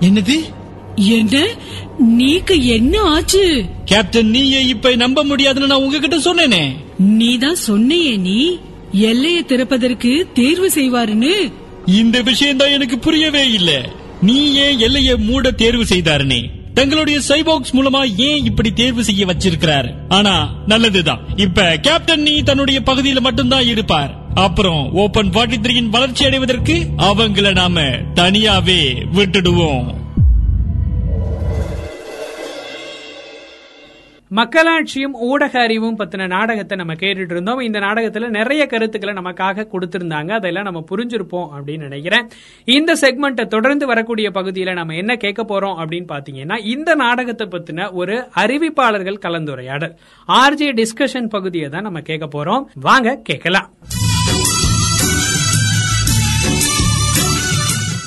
[0.00, 0.36] என்னது?
[1.06, 1.46] என்ன?
[2.18, 3.64] நீக்கு என்ன ஆச்சு?
[3.84, 6.64] கேப்டன் நீயே இப்ப நம்ப முடியாதுன்னு நான் உங்ககிட்ட சொன்னேனே.
[6.98, 8.58] நீதான் சொன்னியே நீ.
[8.92, 11.52] எல்லையை திறப்பதற்கு தேர்வு செய்வாருன்னு.
[11.86, 13.88] இந்த விஷயம் தான் எனக்கு புரியவே இல்ல.
[14.20, 16.50] நீ ஏன் எல்லையை மூட தேர்வு செய்தாருனே.
[16.74, 19.90] தங்களுடைய சைபாக்ஸ் மூலமா ஏன் இப்படி தேர்வு செய்ய வச்சிருக்கிறார்?
[20.08, 21.20] ஆனா நல்லதுதான்.
[21.36, 24.26] இப்ப கேப்டன் நீ தன்னுடைய பகுதியில மட்டும்தான் இருப்பார்.
[24.34, 27.80] அப்புறம் ஓபன் 43 த்ரீயின் வளர்ச்சி அடைவதற்கு அவங்கள நாம
[28.14, 30.06] தனியாவே விட்டுடுவோம்.
[34.34, 37.58] மக்களாட்சியும் ஊடக அறிவும் பத்தின நாடகத்தை நம்ம கேட்டுட்டு இருந்தோம்.
[37.58, 40.30] இந்த நாடகத்துல நிறைய கருத்துக்களை நமக்காக கொடுத்திருந்தாங்க.
[40.30, 42.28] அதெல்லாம் நம்ம புரிஞ்சிருப்போம் அப்படின்னு நினைக்கிறேன்.
[42.64, 48.28] இந்த செக்மெண்ட்டை தொடர்ந்து வரக்கூடிய பகுதியில நம்ம என்ன கேட்க போறோம் அப்படின்னு பாத்தீங்கன்னா இந்த நாடகத்தை பத்தின ஒரு
[48.36, 49.96] அறிவிப்பாளர்கள் கலந்துரையாடல்.
[50.28, 52.64] ஆர்ஜே டிஸ்கஷன் பகுதியை தான் நம்ம கேட்க போறோம்.
[52.74, 53.72] வாங்க கேட்கலாம்.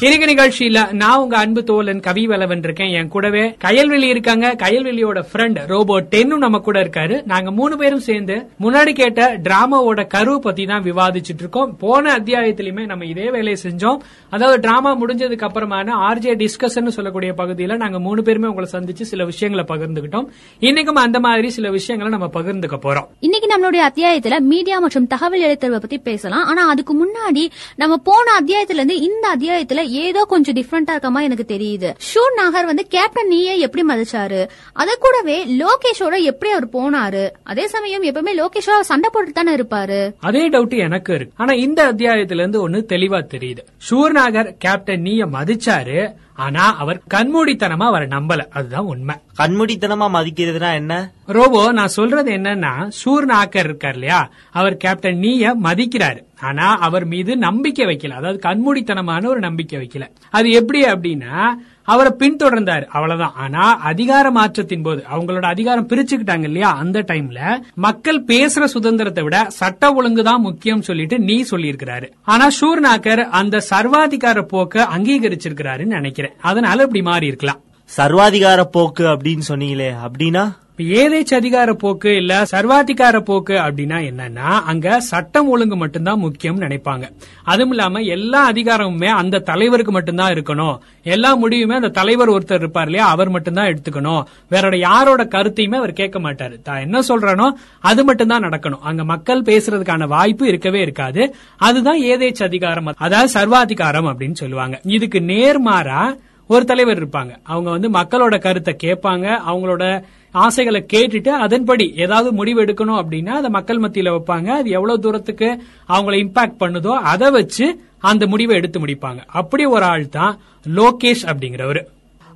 [0.03, 2.91] இன்னைக்கு நிகழ்ச்சியில நான் உங்க அன்பு தோழன் கவி வலவன் இருக்கேன்.
[2.91, 4.53] என் கூடவே கயல்வெளி இருக்காங்க.
[4.53, 7.25] கயல்வெளியோட ஃப்ரெண்ட் ரோபோ டென்னும் நம்ம கூட இருக்காரு.
[7.25, 11.77] நாங்க மூணு பேரும் சேர்ந்து முன்னாடி கேட்ட டிராமாவோட கரு பத்தி தான் விவாதிச்சுட்டு இருக்கோம்.
[11.77, 13.99] போன அத்தியாயத்திலுமே நம்ம இதே வேலையை செஞ்சோம்.
[14.29, 19.65] அதாவது டிராமா முடிஞ்சதுக்கு அப்புறமான ஆர்ஜே டிஸ்கஷன் சொல்லக்கூடிய பகுதியில நாங்க மூணு பேருமே உங்களை சந்திச்சு சில விஷயங்களை
[19.71, 20.27] பகிர்ந்துகிட்டோம்.
[20.61, 23.07] இன்னைக்கும் அந்த மாதிரி சில விஷயங்களை நம்ம பகிர்ந்துக்க போறோம்.
[23.19, 26.43] இன்னைக்கு நம்மளுடைய அத்தியாயத்துல மீடியா மற்றும் தகவல் எழுத்தர்வை பத்தி பேசலாம்.
[26.43, 31.53] ஆனா அதுக்கு முன்னாடி நம்ம போன அத்தியாயத்துல இருந்து இந்த அத்தியாயத்துல ஏதோ கொஞ்சம் டிஃப்ரெண்டா இருக்க மாதிரி எனக்கு
[31.55, 31.89] தெரியுது.
[32.13, 34.47] ஷூர் நாகர் வந்து கேப்டன் நீயே எப்படி மதிச்சாரு?
[34.73, 37.29] அத கூடவே லோகேஷோட எப்படி அவர் போனாரு?
[37.43, 40.13] அதே சமயம் எப்பவுமே லோகேஷோட சண்டை போட்டு தானே இருப்பாரு.
[40.19, 41.33] அதே டவுட் எனக்கு இருக்கு.
[41.37, 43.63] ஆனா இந்த அத்தியாயத்துல இருந்து ஒண்ணு தெளிவா தெரியுது.
[43.89, 45.99] ஷூர்நாகர் கேப்டன் நீய மதிச்சாரு.
[46.35, 48.47] ஆனா அவர் கண்மூடித்தனமா அவரை நம்பல.
[48.49, 49.15] அதுதான் உண்மை.
[49.39, 51.11] கண்மூடித்தனமா மதிக்கிறதுனா என்ன?
[51.25, 54.29] ரோபோ நான் சொல்றது என்னன்னா சூர்நாக்கர் இருக்கார் இல்லையா?
[54.51, 56.23] அவர் கேப்டன் நீய மதிக்கிறாரு.
[56.41, 58.09] ஆனா அவர் மீது நம்பிக்கை வைக்கல.
[58.09, 60.09] அதாவது கண்மூடித்தனமான ஒரு நம்பிக்கை வைக்கல.
[60.29, 61.53] அது எப்படி அப்படின்னா
[61.93, 62.85] அவரை பின்தொடர்ந்தாரு.
[62.95, 63.35] அவ்வளவுதான்.
[63.43, 67.39] ஆனா அதிகார மாற்றத்தின் போது அவங்களோட அதிகாரம் பிரிச்சுக்கிட்டாங்க இல்லையா அந்த டைம்ல
[67.85, 72.07] மக்கள் பேசுற சுதந்திரத்தை விட சட்ட ஒழுங்கு தான் முக்கியம் சொல்லிட்டு நீ சொல்லியிருக்கிறாரு.
[72.33, 76.35] ஆனா ஷூர்நாக்கர் அந்த சர்வாதிகார போக்க அங்கீகரிச்சிருக்கிறாருன்னு நினைக்கிறேன்.
[76.41, 77.61] அதனால இப்படி மாறி இருக்கலாம்
[77.97, 80.43] சர்வாதிகார போக்கு அப்படின்னு சொன்னீங்களே அப்படின்னா?
[80.81, 87.11] ஏதேச்சு அதிகார போக்கு இல்ல சர்வாதிகார போக்கு அப்படின்னா என்னன்னா அங்க சட்டம் ஒழுங்கு மட்டும்தான் முக்கியம் நினைப்பாங்க.
[87.43, 90.77] அதுவும் இல்லாம எல்லா அதிகாரமுமே அந்த தலைவருக்கு மட்டும்தான் இருக்கணும்.
[91.03, 94.23] எல்லா முடிவுமே அந்த தலைவர் ஒருத்தர் இருப்பார் இல்லையா அவர் மட்டும்தான் எடுத்துக்கணும்.
[94.49, 96.61] வேற யாரோட கருத்தையுமே அவர் கேட்க மாட்டாரு.
[96.61, 98.79] தான் என்ன சொல்றானோ அது மட்டும்தான் நடக்கணும்.
[98.81, 101.35] அங்க மக்கள் பேசுறதுக்கான வாய்ப்பு இருக்கவே இருக்காது.
[101.57, 102.93] அதுதான் ஏதேச்சு அதிகாரம்.
[102.97, 104.79] அதாவது சர்வாதிகாரம் அப்படின்னு சொல்லுவாங்க.
[104.83, 106.17] இதுக்கு நேர்மாறா
[106.47, 107.37] ஒரு தலைவர் இருப்பாங்க.
[107.43, 109.39] அவங்க வந்து மக்களோட கருத்தை கேட்பாங்க.
[109.47, 114.47] அவங்களோட ஆசைகளை கேட்டுட்டு அதன்படி ஏதாவது முடிவு எடுக்கணும் அப்படின்னா அதை மக்கள் மத்தியில வைப்பாங்க.
[114.47, 119.17] அது எவ்வளவு தூரத்துக்கு அவங்கள இம்பாக்ட் பண்ணுதோ அதை வச்சு அந்த முடிவை எடுத்து முடிப்பாங்க.
[119.27, 121.83] அப்படி ஒரு ஆள் தான் லோகேஷ் அப்படிங்கிறவரு.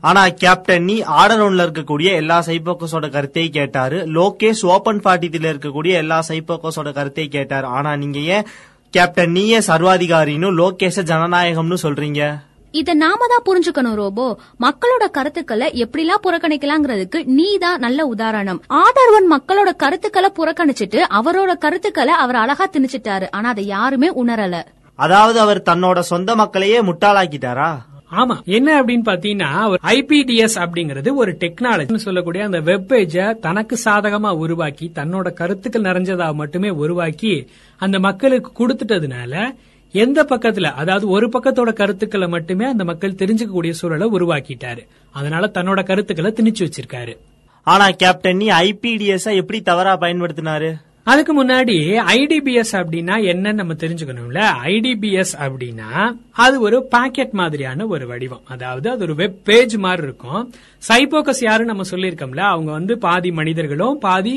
[0.01, 3.97] ஆனா கேப்டன் நீ ஆடரவுண்ட்ல இருக்கக்கூடிய எல்லா சைபோக்கஸோட கருத்தையும் கேட்டாரு.
[3.97, 7.65] லோகேஷ் ஓபன் பார்ட்டில இருக்கக்கூடிய எல்லா சைபோக்கஸோட கருத்தையும் கேட்டாரு.
[7.65, 8.45] ஆனா நீங்க ஏன்
[8.89, 12.39] கேப்டன் நீயே சர்வாதிகாரின்னு லோகேஷ ஜனநாயகம்னு சொல்றீங்க?
[12.79, 14.25] இத நாம தான் புரிஞ்சுக்கணும் ரோபோ.
[14.59, 18.61] மக்களோட கருத்துக்களை எப்படிலாம் புறக்கணிக்கலாங்கிறதுக்கு நீ தான் நல்ல உதாரணம்.
[18.81, 23.27] ஆதர்வன் மக்களோட கருத்துக்களை புறக்கணிச்சிட்டு அவரோட கருத்துக்களை அவர் அழகா திணிச்சிட்டாரு.
[23.31, 24.55] ஆனா அதை யாருமே உணரல.
[24.99, 27.69] அதாவது அவர் தன்னோட சொந்த மக்களையே முட்டாளாக்கிட்டாரா?
[28.11, 28.35] ஆமா.
[28.57, 29.49] என்ன அப்படின்னு பாத்தீங்கன்னா
[29.93, 36.69] ஐபிடிஎஸ் அப்படிங்கிறது ஒரு டெக்னாலஜி சொல்லக்கூடிய அந்த வெப் பேஜ தனக்கு சாதகமா உருவாக்கி தன்னோட கருத்துக்கள் நிறைஞ்சதா மட்டுமே
[36.83, 37.33] உருவாக்கி
[37.81, 39.33] அந்த மக்களுக்கு கொடுத்துட்டதுனால
[40.03, 44.81] எந்த பக்கத்துல அதாவது ஒரு பக்கத்தோட கருத்துக்களை மட்டுமே அந்த மக்கள் தெரிஞ்சுக்கக்கூடிய சூழலை உருவாக்கிட்டாரு.
[45.11, 47.13] அதனால தன்னோட கருத்துக்களை திணிச்சு வச்சிருக்காரு.
[47.63, 50.73] ஆனா கேப்டன் நீ ஐபிடிஎஸ் எப்படி தவறா பயன்படுத்தினாரு?
[51.03, 51.77] அதுக்கு முன்னாடி
[52.17, 54.39] ஐடிபிஎஸ் அப்படின்னா என்னன்னு நம்ம தெரிஞ்சுக்கணும்ல?
[54.63, 58.41] ஐடிபிஎஸ் அப்படின்னா அது ஒரு பாக்கெட் மாதிரியான ஒரு வடிவம்.
[58.47, 60.53] அதாவது அது ஒரு வெப் பேஜ் மாதிரி இருக்கும்.
[60.87, 64.35] சைபோக்கஸ் யாருன்னு நம்ம சொல்லியிருக்கோம்ல அவங்க வந்து பாதி மனிதர்களும் பாதி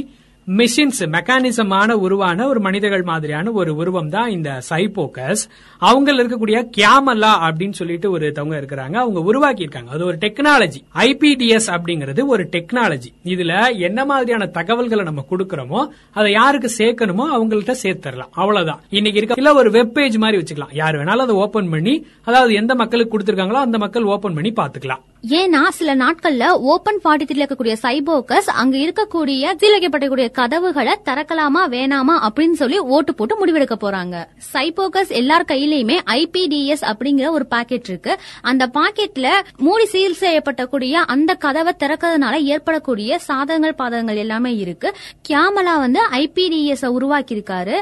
[0.57, 5.43] மிஷின்ஸ் மெக்கானிசமான உருவான ஒரு மனிதர்கள் மாதிரியான ஒரு உருவம் தான் இந்த சைபோக்கஸ்
[5.79, 8.93] அவங்க இருக்கக்கூடிய கியாமல்லா அப்படின்னு சொல்லிட்டு ஒரு தவங்க இருக்கிறாங்க.
[8.93, 15.25] அவங்க உருவாக்கி இருக்காங்க அது ஒரு டெக்னாலஜி ஐபிடிஎஸ் அப்படிங்கிறது ஒரு டெக்னாலஜி இதுல என்ன மாதிரியான தகவல்களை நம்ம
[15.31, 18.81] கொடுக்கறோமோ அதை யாருக்கு சேர்க்கணுமோ அவங்கள்ட்ட சேர்த்துடலாம் அவ்வளவுதான்.
[18.89, 20.75] இன்னைக்கு இருக்க இல்ல ஒரு வெப் பேஜ் மாதிரி வச்சுக்கலாம்.
[20.75, 25.69] யார் வேணாலும் அதை ஓபன் பண்ணி அதாவது எந்த மக்களுக்கு கொடுத்திருக்காங்களோ அந்த மக்கள் ஓபன் பண்ணி பாத்துக்கலாம் ஏன்னா
[25.69, 33.15] சில நாட்கள்ல ஓபன் ஃபார்ட்டி இருக்கக்கூடிய சைபோக்கஸ் அங்க இருக்கக்கூடிய சீல் கதவுகளை திறக்கலாமா வேணாமா அப்படின்னு சொல்லி ஓட்டு
[33.15, 34.27] போட்டு முடிவெடுக்க போறாங்க.
[34.53, 38.19] சைபோக்கஸ் எல்லார் கையிலயுமே ஐபிடிஎஸ் அப்படிங்கிற ஒரு பாக்கெட் இருக்கு.
[38.43, 44.95] அந்த பாக்கெட்ல மூடி சீல் செய்யப்பட்டக்கூடிய அந்த கதவை திறக்கிறதுனால ஏற்படக்கூடிய சாதகங்கள் பாதகங்கள் எல்லாமே இருக்கு.
[45.29, 47.77] கியாமலா வந்து ஐபிடிஎஸ் உருவாக்கி இருக்காரு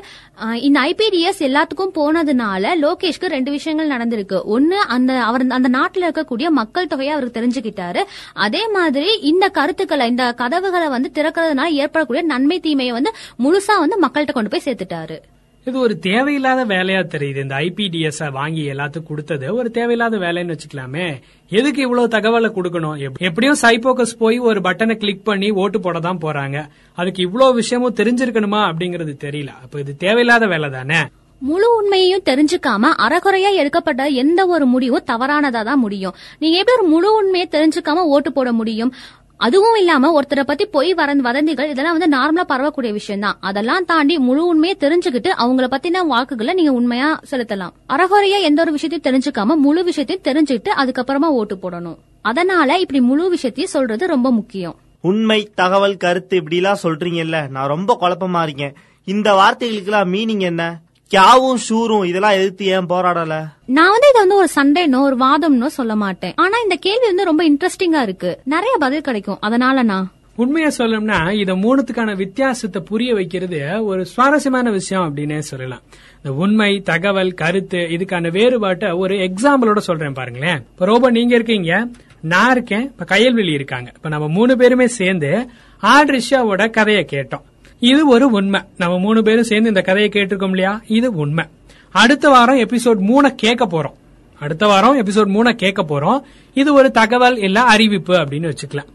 [0.60, 4.42] இந்த ஐபிடிஎஸ் எல்லாத்துக்கும் போனதுனால லோகேஷ்க்கு ரெண்டு விஷயங்கள் நடந்திருக்கு.
[4.42, 8.02] ஒன்னு அந்த அவர் அந்த நாட்டில் இருக்கக்கூடிய மக்கள் தொகையை அவர் தெரிஞ்சுக்கிட்டாரு.
[8.32, 14.32] அதே மாதிரி இந்த கருத்துக்களை இந்த கதவுகளை வந்து திறக்கிறதுனால ஏற்படக்கூடிய நன்மை தீமையை வந்து முழுசா வந்து மக்கள்கிட்ட
[14.32, 15.18] கொண்டு போய் சேர்த்துட்டாரு.
[15.66, 17.40] இது ஒரு தேவையில்லாத வேலையா தெரியுது.
[17.44, 21.06] இந்த ஐபிடிஎஸ் வாங்கி எல்லாத்துக்கும் கொடுத்தது ஒரு தேவையில்லாத வேலைன்னு வச்சுக்கலாமே.
[21.48, 23.18] எதுக்கு இவ்வளவு தகவலை கொடுக்கணும்?
[23.28, 26.68] எப்படியும் சைபோக்கஸ் போய் ஒரு பட்டனை கிளிக் பண்ணி ஓட்டு போட தான் போறாங்க.
[26.94, 29.48] அதுக்கு இவ்வளவு விஷயமும் தெரிஞ்சிருக்கணுமா அப்படிங்கறது தெரியல.
[29.64, 31.00] அப்ப இது தேவையில்லாத வேலை தானே?
[31.38, 36.14] முழு உண்மையையும் தெரிஞ்சுக்காம அறகுறையா எடுக்கப்பட்ட எந்த ஒரு முடிவும் தவறானதா தான் முடியும்.
[36.38, 38.92] நீங்க எப்படி ஒரு முழு உண்மையை தெரிஞ்சுக்காம ஓட்டு போட முடியும்?
[39.36, 44.18] அதுவும் இல்லாம ஒருத்தரை பத்தி பொய் வரந்த வதந்திகள் இதெல்லாம் வந்து நார்மலா பரவக்கூடிய விஷயம் தான் அதெல்லாம் தாண்டி
[44.18, 47.72] முழு உண்மையை தெரிஞ்சுக்கிட்டு அவங்கள பத்தின வாக்குகளை நீங்க உண்மையா செலுத்தலாம்.
[47.88, 51.96] அறகுறையா எந்த ஒரு விஷயத்தையும் தெரிஞ்சுக்காம முழு விஷயத்தையும் தெரிஞ்சுக்கிட்டு அதுக்கப்புறமா ஓட்டு போடணும்.
[52.22, 54.76] அதனால இப்படி முழு விஷயத்தையும் சொல்றது ரொம்ப முக்கியம்.
[55.00, 57.48] உண்மை தகவல் கருத்து இப்படிலாம் சொல்றீங்கல்ல.
[57.48, 58.74] நான் ரொம்ப குழப்பமா இருக்கேன்.
[59.04, 60.80] இந்த வார்த்தைகளுக்கு மீனிங் என்ன?
[61.10, 63.48] கியாவும் ஷூரும் இதெல்லாம் எதிர்த்து ஏன் போராடல?
[63.66, 66.32] நான் வந்து இதை வந்து ஒரு சண்டைனோ ஒரு வாதம்னோ சொல்ல மாட்டேன்.
[66.36, 68.40] ஆனா இந்த கேள்வி வந்து ரொம்ப இன்ட்ரெஸ்டிங்கா இருக்கு.
[68.44, 69.38] நிறைய பதில் கிடைக்கும்.
[69.40, 70.10] அதனால நான்.
[70.36, 75.80] உண்மையா சொல்லணும்னா இத மூணுத்துக்கான வித்தியாசத்தை புரிய வைக்கிறது ஒரு சுவாரஸ்யமான விஷயம் அப்படின்னே சொல்லலாம்.
[76.16, 80.58] இந்த உண்மை தகவல் கருத்து இதுக்கான வேறுபாட்டை ஒரு எக்ஸாம்பிளோட சொல்றேன் பாருங்களேன்.
[80.58, 81.86] இப்ப ரோபோ நீங்க இருக்கீங்க.
[82.20, 82.82] நான் இருக்கேன்.
[82.82, 83.92] இப்ப கையல்வெளி இருக்காங்க.
[83.96, 85.48] இப்ப நம்ம மூணு பேருமே சேர்ந்து
[85.82, 87.42] ஆட்ரிஷாவோட கதையை கேட்டோம்.
[87.80, 88.60] இது ஒரு உண்மை.
[88.76, 90.82] நம்ம மூணு பேரும் சேர்ந்து இந்த கதையை கேட்டிருக்கோம் இல்லையா?
[90.86, 91.44] இது உண்மை.
[91.90, 93.94] அடுத்த வாரம் எபிசோட் மூணை கேட்க போறோம்.
[94.38, 96.20] அடுத்த வாரம் எபிசோட் மூணை கேட்க போறோம்.
[96.54, 98.86] இது ஒரு தகவல் இல்ல அறிவிப்பு அப்படின்னு வச்சுக்கலாம்.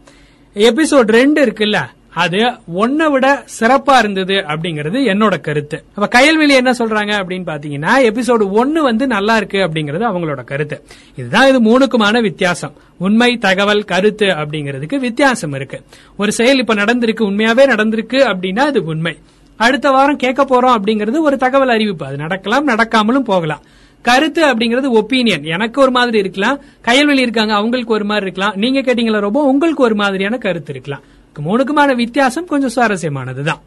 [0.54, 1.86] எபிசோட் ரெண்டு இருக்குல்ல?
[2.14, 2.38] அது
[2.76, 5.84] ஒன்ன விட சிறப்பா இருந்தது அப்படிங்கறது என்னோட கருத்து.
[5.94, 10.84] அப்ப கயல்வெளி என்ன சொல்றாங்க அப்படின்னு பாத்தீங்கன்னா எபிசோடு ஒன்னு வந்து நல்லா இருக்கு அப்படிங்கறது அவங்களோட கருத்து.
[11.16, 12.72] இதுதான் இது மூணுக்குமான வித்தியாசம்.
[12.98, 15.80] உண்மை தகவல் கருத்து அப்படிங்கிறதுக்கு வித்தியாசம் இருக்கு.
[16.16, 19.18] ஒரு செயல் இப்ப நடந்திருக்கு உண்மையாவே நடந்திருக்கு அப்படின்னா அது உண்மை.
[19.56, 22.06] அடுத்த வாரம் கேட்க போறோம் அப்படிங்கிறது ஒரு தகவல் அறிவிப்பு.
[22.06, 23.62] அது நடக்கலாம் நடக்காமலும் போகலாம்.
[24.02, 26.60] கருத்து அப்படிங்கிறது ஒப்பீனியன் எனக்கு ஒரு மாதிரி இருக்கலாம்.
[26.84, 28.54] கையல்வெளி இருக்காங்க அவங்களுக்கு ஒரு மாதிரி இருக்கலாம்.
[28.56, 31.00] நீங்க கேட்டீங்களா ரொம்ப உங்களுக்கு ஒரு மாதிரியான கருத்து இருக்கலாம்.
[31.38, 33.60] மூணுக்குமான வித்தியாசம் கொஞ்சம் சுவாரஸ்யமானதுதான்.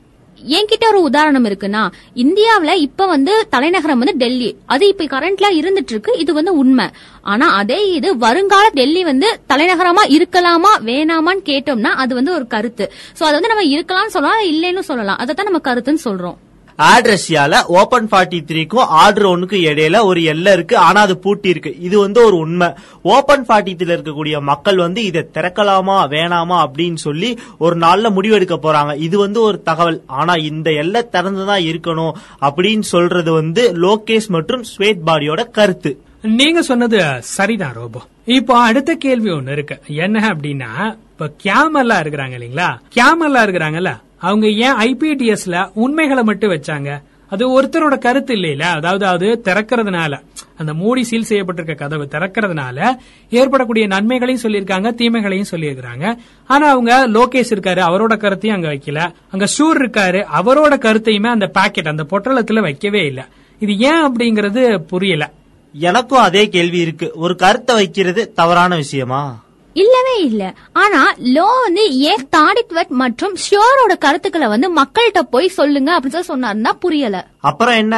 [0.43, 4.56] என்கிட்ட ஒரு உதாரணம் இருக்குன்னா இந்தியாவில இப்ப வந்து தலைநகரம் வந்து டெல்லி.
[4.65, 6.89] அது இப்ப கரண்ட்ல இருந்துட்டு இருக்கு இது வந்து உண்மை.
[7.21, 12.91] ஆனா அதே இது வருங்கால டெல்லி வந்து தலைநகரமா இருக்கலாமா வேணாமான்னு கேட்டோம்னா அது வந்து ஒரு கருத்து.
[13.19, 15.17] சோ அது வந்து நம்ம இருக்கலாம்னு சொல்லலாம் இல்லைன்னு சொல்லலாம்.
[15.17, 16.38] அதைத்தான் நம்ம கருத்துன்னு சொல்றோம்.
[16.75, 20.77] ஆட் ரஷ்யால ஓபன் ஃபார்ட்டி த்ரீக்கும் ஆர்டர் ஒன்னுக்கும் இடையில ஒரு எல்லை இருக்கு.
[20.77, 21.79] ஆனா அது பூட்டி இருக்கு.
[21.79, 22.73] இது வந்து ஒரு உண்மை.
[23.01, 28.97] ஓபன் ஃபார்ட்டி த்ரீல இருக்கக்கூடிய மக்கள் வந்து இதை திறக்கலாமா வேணாமா அப்படின்னு சொல்லி ஒரு நாள்ல முடிவெடுக்க போறாங்க.
[28.97, 30.03] இது வந்து ஒரு தகவல்.
[30.05, 32.11] ஆனா இந்த எல்லை திறந்துதான் இருக்கணும்
[32.41, 35.99] அப்படின்னு சொல்றது வந்து லோகேஷ் மற்றும் ஸ்வேத் பாடியோட கருத்து.
[36.21, 38.01] நீங்க சொன்னது சரிதான் ரோபோ.
[38.25, 39.81] இப்போ அடுத்த கேள்வி ஒண்ணு இருக்கு.
[39.88, 42.79] என்ன அப்படின்னா இப்ப கேமல்லா இருக்கிறாங்க இல்லீங்களா?
[42.95, 46.89] கேமல்லா இருக்கிறாங்கல்ல அவங்க ஏன் ஐபிடிஎஸ்ல உண்மைகளை மட்டும் வச்சாங்க?
[47.29, 50.13] அது ஒருத்தரோட கருத்து இல்லையில அதாவது அது திறக்கிறதுனால
[50.57, 52.97] அந்த மூடி சீல் செய்யப்பட்டிருக்க கதவு திறக்கிறதுனால
[53.29, 59.13] ஏற்படக்கூடிய நன்மைகளையும் சொல்லியிருக்காங்க தீமைகளையும் சொல்லியிருக்காங்க ஆனா அவங்க லோகேஷ் இருக்காரு அவரோட கருத்தையும் அங்க வைக்கல.
[59.31, 63.23] அங்க ஷூர் இருக்காரு அவரோட கருத்தையுமே அந்த பாக்கெட் அந்த பொட்டலத்துல வைக்கவே இல்லை.
[63.59, 65.31] இது ஏன் அப்படிங்கறது புரியல.
[65.73, 67.11] எனக்கும் அதே கேள்வி இருக்கு.
[67.15, 69.43] ஒரு கருத்தை வைக்கிறது தவறான விஷயமா?
[69.75, 70.43] இல்லவே இல்ல.
[70.73, 70.99] ஆனா
[71.35, 77.27] லோ வந்து ஏன் தாடித்வட் மற்றும் ஷியோரோட கருத்துக்களை வந்து மக்கள்கிட்ட போய் சொல்லுங்க அப்படின்னு சொல்லி சொன்னாருன்னா புரியல.
[77.39, 77.95] அப்புறம் என்ன?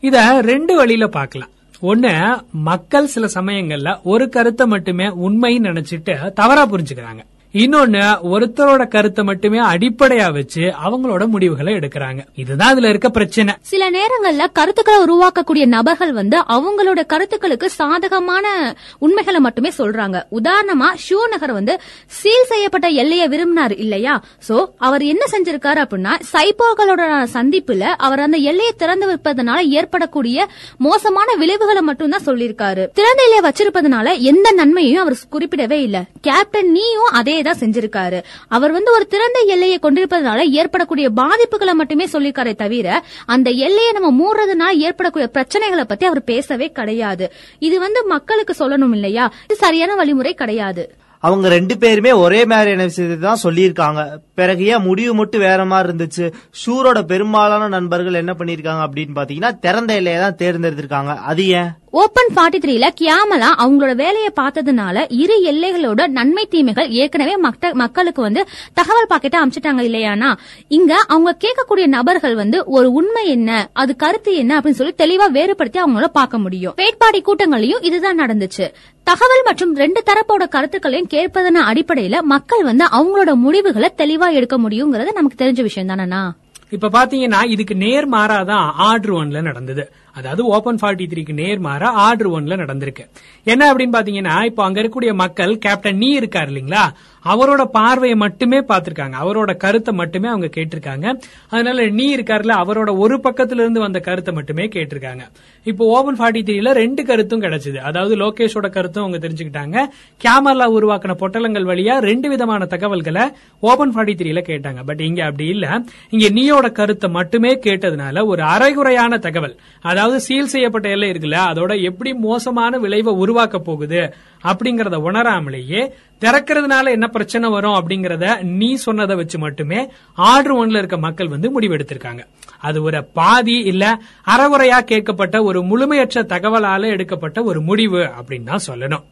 [0.00, 1.48] இத ரெண்டு வழியில பார்க்கலாம்.
[1.82, 2.12] ஒண்ணு
[2.52, 7.22] மக்கள் சில சமயங்கள்ல ஒரு கருத்தை மட்டுமே உண்மைன்னு நினைச்சிட்டு தவறா புரிஞ்சுக்கிறாங்க.
[7.52, 12.18] இன்னொன்னு ஒருத்தரோட கருத்தை மட்டுமே அடிப்படையா வச்சு அவங்களோட முடிவுகளை எடுக்கிறாங்க.
[12.34, 13.54] இதுதான் இதுல இருக்க பிரச்சனை.
[13.60, 20.22] சில நேரங்கள்ல கருத்துக்களை உருவாக்கக்கூடிய நபர்கள் வந்து அவங்களோட கருத்துக்களுக்கு சாதகமான உண்மைகளை மட்டுமே சொல்றாங்க.
[20.30, 24.22] உதாரணமா ஷூ நகர் வந்து சீல் செய்யப்பட்ட எல்லையை விரும்பினார் இல்லையா?
[24.48, 31.82] சோ அவர் என்ன செஞ்சிருக்காரு அப்படின்னா சைபோர்களோட சந்திப்புல அவர் அந்த எல்லையை திறந்து வைப்பதனால ஏற்படக்கூடிய மோசமான விளைவுகளை
[31.82, 32.88] மட்டும்தான் சொல்லியிருக்காரு.
[32.92, 36.04] திறந்த எல்லையை வச்சிருப்பதனால எந்த நன்மையும் அவர் குறிப்பிடவே இல்ல.
[36.20, 38.20] கேப்டன் நீயும் அதே தான் செஞ்சிருக்காரு.
[38.56, 42.88] அவர் வந்து ஒரு திறந்த எல்லையை கொண்டிருப்பதனால ஏற்படக்கூடிய பாதிப்புகளை மட்டுமே சொல்லிருக்காரே தவிர
[43.36, 47.28] அந்த எல்லையை நம்ம மூடுறதுனால ஏற்படக்கூடிய பிரச்சனைகளை பத்தி அவர் பேசவே கிடையாது.
[47.68, 49.26] இது வந்து மக்களுக்கு சொல்லணும் இல்லையா?
[49.46, 50.84] இது சரியான வழிமுறை கிடையாது.
[51.26, 54.00] அவங்க ரெண்டு பேருமே ஒரே மாதிரியான விஷயத்தை தான் சொல்லியிருக்காங்க.
[54.38, 56.26] பிறகு ஏன் முடிவு மட்டும் வேற மாதிரி இருந்துச்சு?
[56.60, 61.14] ஷூரோட பெரும்பாலான நண்பர்கள் என்ன பண்ணிருக்காங்க அப்படின்னு பாத்தீங்கன்னா திறந்த எல்லையை தான் தேர்ந்தெடுத்திருக்காங்க.
[61.30, 61.70] அது ஏன்?
[61.98, 67.34] ஓபன் ஃபார்ட்டி த்ரீல கியாமலா அவங்களோட வேலையை பார்த்ததுனால இரு எல்லைகளோட நன்மை தீமைகள் ஏற்கனவே
[67.72, 68.40] மக்களுக்கு வந்து
[68.74, 70.30] தகவல் பாக்கெட்டா அமைச்சிட்டாங்க இல்லையானா?
[70.68, 75.80] இங்க அவங்க கேட்கக்கூடிய நபர்கள் வந்து ஒரு உண்மை என்ன அது கருத்து என்ன அப்படின்னு சொல்லி தெளிவா வேறுபடுத்தி
[75.82, 76.74] அவங்கள பார்க்க முடியும்.
[76.76, 78.66] வேட்பாடி கூட்டங்களையும் இதுதான் நடந்துச்சு.
[79.06, 85.44] தகவல் மற்றும் ரெண்டு தரப்போட கருத்துக்களையும் கேட்பதன் அடிப்படையில மக்கள் வந்து அவங்களோட முடிவுகளை தெளிவா எடுக்க முடியுங்கிறது நமக்கு
[85.44, 86.24] தெரிஞ்ச விஷயம் தானேண்ணா?
[86.70, 89.82] இப்ப பாத்தீங்கன்னா இதுக்கு நேர் மாறாதான் ஆர்டர் ஒன்ல நடந்தது.
[90.16, 93.04] அதாவது ஓபன் ஃபார்ட்டி த்ரீக்கு நேர்மாறா ஆர்டர் ஒன்ல நடந்திருக்கு.
[93.44, 96.84] என்ன அப்படின்னு பாத்தீங்கன்னா இப்போ அங்க இருக்கக்கூடிய மக்கள் கேப்டன் நீ இருக்காரு இல்லீங்களா?
[97.24, 99.14] அவரோட பார்வையை மட்டுமே பார்த்திருக்காங்க.
[99.22, 101.06] அவரோட கருத்தை மட்டுமே அவங்க கேட்டிருக்காங்க.
[101.48, 105.24] அதனால நீ இருக்காருல அவரோட ஒரு பக்கத்துல இருந்து வந்த கருத்தை மட்டுமே கேட்டிருக்காங்க.
[105.64, 107.76] இப்போ ஓபன் ஃபார்ட்டி த்ரீல ரெண்டு கருத்தும் கிடைச்சது.
[107.76, 109.76] அதாவது லோகேஷோட கருத்தும் அவங்க தெரிஞ்சுக்கிட்டாங்க.
[110.24, 113.24] கேமரா உருவாக்கின பொட்டலங்கள் வழியா ரெண்டு விதமான தகவல்களை
[113.60, 114.84] ஓபன் ஃபார்ட்டி த்ரீல கேட்டாங்க.
[114.84, 115.80] பட் இங்க அப்படி இல்ல.
[116.10, 119.56] இங்க நீயோட கருத்தை மட்டுமே கேட்டதுனால ஒரு அரைகுறையான தகவல்.
[119.80, 124.14] அதாவது சீல் செய்யப்பட்ட எல்லை இருக்குல்ல அதோட எப்படி மோசமான விளைவை உருவாக்க போகுது
[124.44, 131.28] அப்படிங்கறத உணராமலேயே திறக்கிறதுனால என்ன பிரச்சனை வரும் அப்படிங்கறத நீ சொன்னதை வச்சு மட்டுமே ஆர்டர் ஒன்ல இருக்க மக்கள்
[131.28, 132.22] வந்து முடிவெடுத்திருக்காங்க.
[132.58, 139.04] அது ஒரு பாதி இல்ல அறகுறையா கேட்கப்பட்ட ஒரு முழுமையற்ற தகவலால எடுக்கப்பட்ட ஒரு முடிவு அப்படின்னு தான் சொல்லணும்.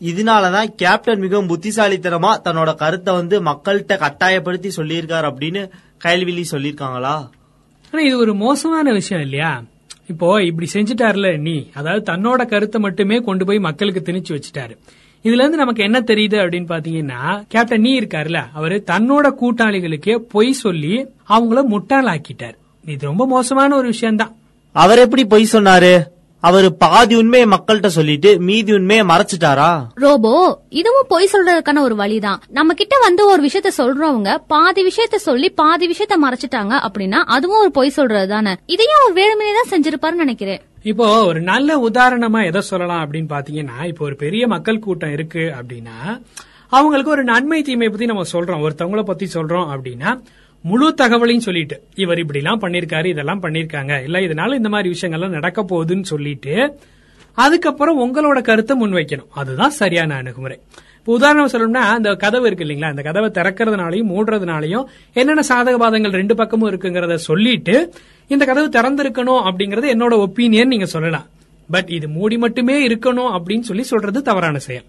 [0.00, 5.70] இதனாலதான் கேப்டன் மிகவும் புத்திசாலித்தனமா தன்னோட கருத்தை வந்து மக்கள்கிட்ட கட்டாயப்படுத்தி சொல்லியிருக்காரு அப்படின்னு
[6.04, 7.16] கைல்விழி சொல்லியிருக்காங்களா?
[7.92, 9.62] ஆனா இது ஒரு மோசமான விஷயம் இல்லையா?
[10.08, 11.68] இப்போ இப்படி செஞ்சுட்டாருல நீ.
[11.74, 14.76] அதாவது தன்னோட கருத்தை மட்டுமே கொண்டு போய் மக்களுக்கு திணிச்சு வச்சுட்டாரு.
[15.22, 21.06] இதுல இருந்து நமக்கு என்ன தெரியுது அப்படின்னு பாத்தீங்கன்னா கேப்டன் நீ இருக்காருல அவரு தன்னோட கூட்டாளிகளுக்கே பொய் சொல்லி
[21.28, 22.56] அவங்கள முட்டாளாக்கிட்டார்.
[22.84, 24.34] இது ரொம்ப மோசமான ஒரு விஷயம்தான்.
[24.72, 25.92] அவர் எப்படி பொய் சொன்னாரு?
[26.42, 29.70] அவரு பாதி உண்மையை மக்கள்கிட்ட சொல்லிட்டு மீதி உண்மையை மறைச்சிட்டாரா?
[29.94, 30.32] ரோபோ
[30.80, 32.40] இதுவும் பொய் சொல்றதுக்கான ஒரு வழிதான்.
[32.48, 37.70] நம்ம கிட்ட வந்து ஒரு விஷயத்த சொல்றவங்க பாதி விஷயத்த சொல்லி பாதி விஷயத்த மறைச்சிட்டாங்க அப்படின்னா அதுவும் ஒரு
[37.70, 40.60] பொய் சொல்றது தானே இதையும் அவர் வேணுமனே தான் செஞ்சிருப்பாருன்னு நினைக்கிறேன்.
[40.82, 45.96] இப்போ ஒரு நல்ல உதாரணமா எதை சொல்லலாம் அப்படின்னு பாத்தீங்கன்னா இப்போ ஒரு பெரிய மக்கள் கூட்டம் இருக்கு அப்படின்னா
[46.72, 50.10] அவங்களுக்கு ஒரு நன்மை தீமை பத்தி நம்ம சொல்றோம் ஒருத்தவங்கள பத்தி சொல்றோம் அப்படின்னா
[50.62, 54.02] முழு தகவலையும் சொல்லிட்டு இவர் இப்படி எல்லாம் பண்ணிருக்காரு இதெல்லாம் பண்ணிருக்காங்க.
[54.02, 56.78] இல்ல இதனால இந்த மாதிரி விஷயங்கள்லாம் நடக்க போகுதுன்னு சொல்லிட்டு
[57.34, 59.26] அதுக்கப்புறம் உங்களோட கருத்தை முன்வைக்கணும்.
[59.34, 60.60] அதுதான் சரியான அணுகுமுறை.
[60.98, 62.84] இப்போ உதாரணம் சொல்லணும்னா அந்த கதவு இருக்கு இல்லைங்களா?
[62.84, 67.92] அந்த கதவை திறக்கிறதுனாலையும் மூடுறதுனாலையும் என்னென்ன சாதக பாதங்கள் ரெண்டு பக்கமும் இருக்குங்கிறத சொல்லிட்டு
[68.28, 71.26] இந்த கதவு திறந்திருக்கணும் அப்படிங்கறது என்னோட ஒப்பீனியன் நீங்க சொல்லலாம்.
[71.70, 74.84] பட் இது மூடி மட்டுமே இருக்கணும் அப்படின்னு சொல்லி சொல்றது தவறான செயல்.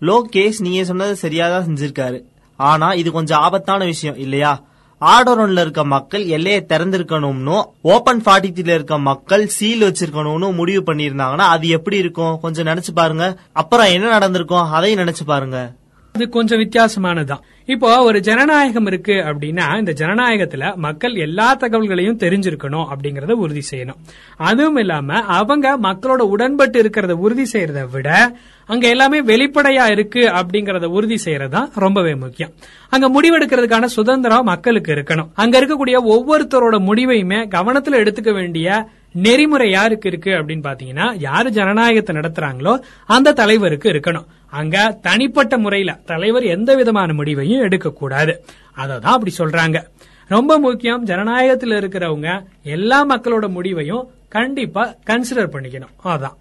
[0.00, 2.22] லோகேஷ் நீங்க சொன்னது சரியாதான் செஞ்சிருக்காரு.
[2.56, 4.64] ஆனா இது கொஞ்சம் ஆபத்தான விஷயம் இல்லையா?
[5.02, 11.96] ஆடோரன்ல இருக்க மக்கள் எல்லையை திறந்திருக்கணும்னு ஓபன் ஃபார்ட்டில இருக்க மக்கள் சீல் வச்சிருக்கணும்னு முடிவு பண்ணியிருந்தாங்கன்னா அது எப்படி
[11.96, 12.40] இருக்கும்?
[12.40, 13.36] கொஞ்சம் நினைச்சு பாருங்க.
[13.52, 14.70] அப்புறம் என்ன நடந்திருக்கும்?
[14.70, 15.72] அதையும் நினைச்சு பாருங்க.
[16.14, 23.30] இது கொஞ்சம் வித்தியாசமானதுதான் இப்போ ஒரு ஜனநாயகம் இருக்கு அப்படின்னா இந்த ஜனநாயகத்துல மக்கள் எல்லா தகவல்களையும் தெரிஞ்சிருக்கணும் அப்படிங்கறத
[23.30, 24.00] உறுதி செய்யணும்.
[24.36, 31.18] அதுவும் இல்லாம அவங்க மக்களோட உடன்பட்டு இருக்கிறத உறுதி செய்யறத விட அங்க எல்லாமே வெளிப்படையா இருக்கு அப்படிங்கறத உறுதி
[31.24, 32.52] செய்யறதுதான் ரொம்பவே முக்கியம்.
[32.90, 35.30] அங்க முடிவெடுக்கிறதுக்கான சுதந்திரம் மக்களுக்கு இருக்கணும்.
[35.34, 42.80] அங்க இருக்கக்கூடிய ஒவ்வொருத்தரோட முடிவையுமே கவனத்துல எடுத்துக்க வேண்டிய நெறிமுறை யாருக்கு இருக்கு அப்படின்னு பாத்தீங்கன்னா யாரு ஜனநாயகத்தை நடத்துறாங்களோ
[43.06, 44.24] அந்த தலைவருக்கு இருக்கணும்.
[44.46, 48.44] அங்க தனிப்பட்ட முறையில தலைவர் எந்த விதமான முடிவையும் எடுக்கக்கூடாது.
[48.76, 49.82] அததான் அப்படி சொல்றாங்க.
[50.26, 55.92] ரொம்ப முக்கியம் ஜனநாயகத்தில் இருக்கிறவங்க எல்லா மக்களோட முடிவையும் கண்டிப்பா கன்சிடர் பண்ணிக்கணும்.
[56.04, 56.40] அதான்.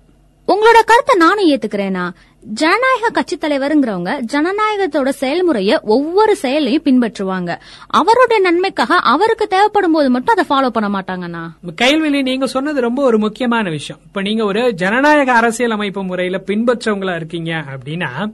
[0.51, 2.13] உங்களோட கருத்தை நானும் ஏத்துக்கிறேனா?
[2.39, 7.59] ஜனநாயக கட்சி தலைவருங்கிறவங்க ஜனநாயகத்தோட செயல்முறைய ஒவ்வொரு செயலையும் பின்பற்றுவாங்க.
[7.87, 11.43] அவருடைய நன்மைக்காக அவருக்கு தேவைப்படும் போது மட்டும் அதை ஃபாலோ பண்ண மாட்டாங்கண்ணா.
[11.81, 14.01] கைல்வெளி நீங்க சொன்னது ரொம்ப ஒரு முக்கியமான விஷயம்.
[14.05, 18.33] இப்ப நீங்க ஒரு ஜனநாயக அரசியல் அமைப்பு முறையில பின்பற்றவங்களா இருக்கீங்க அப்படின்னா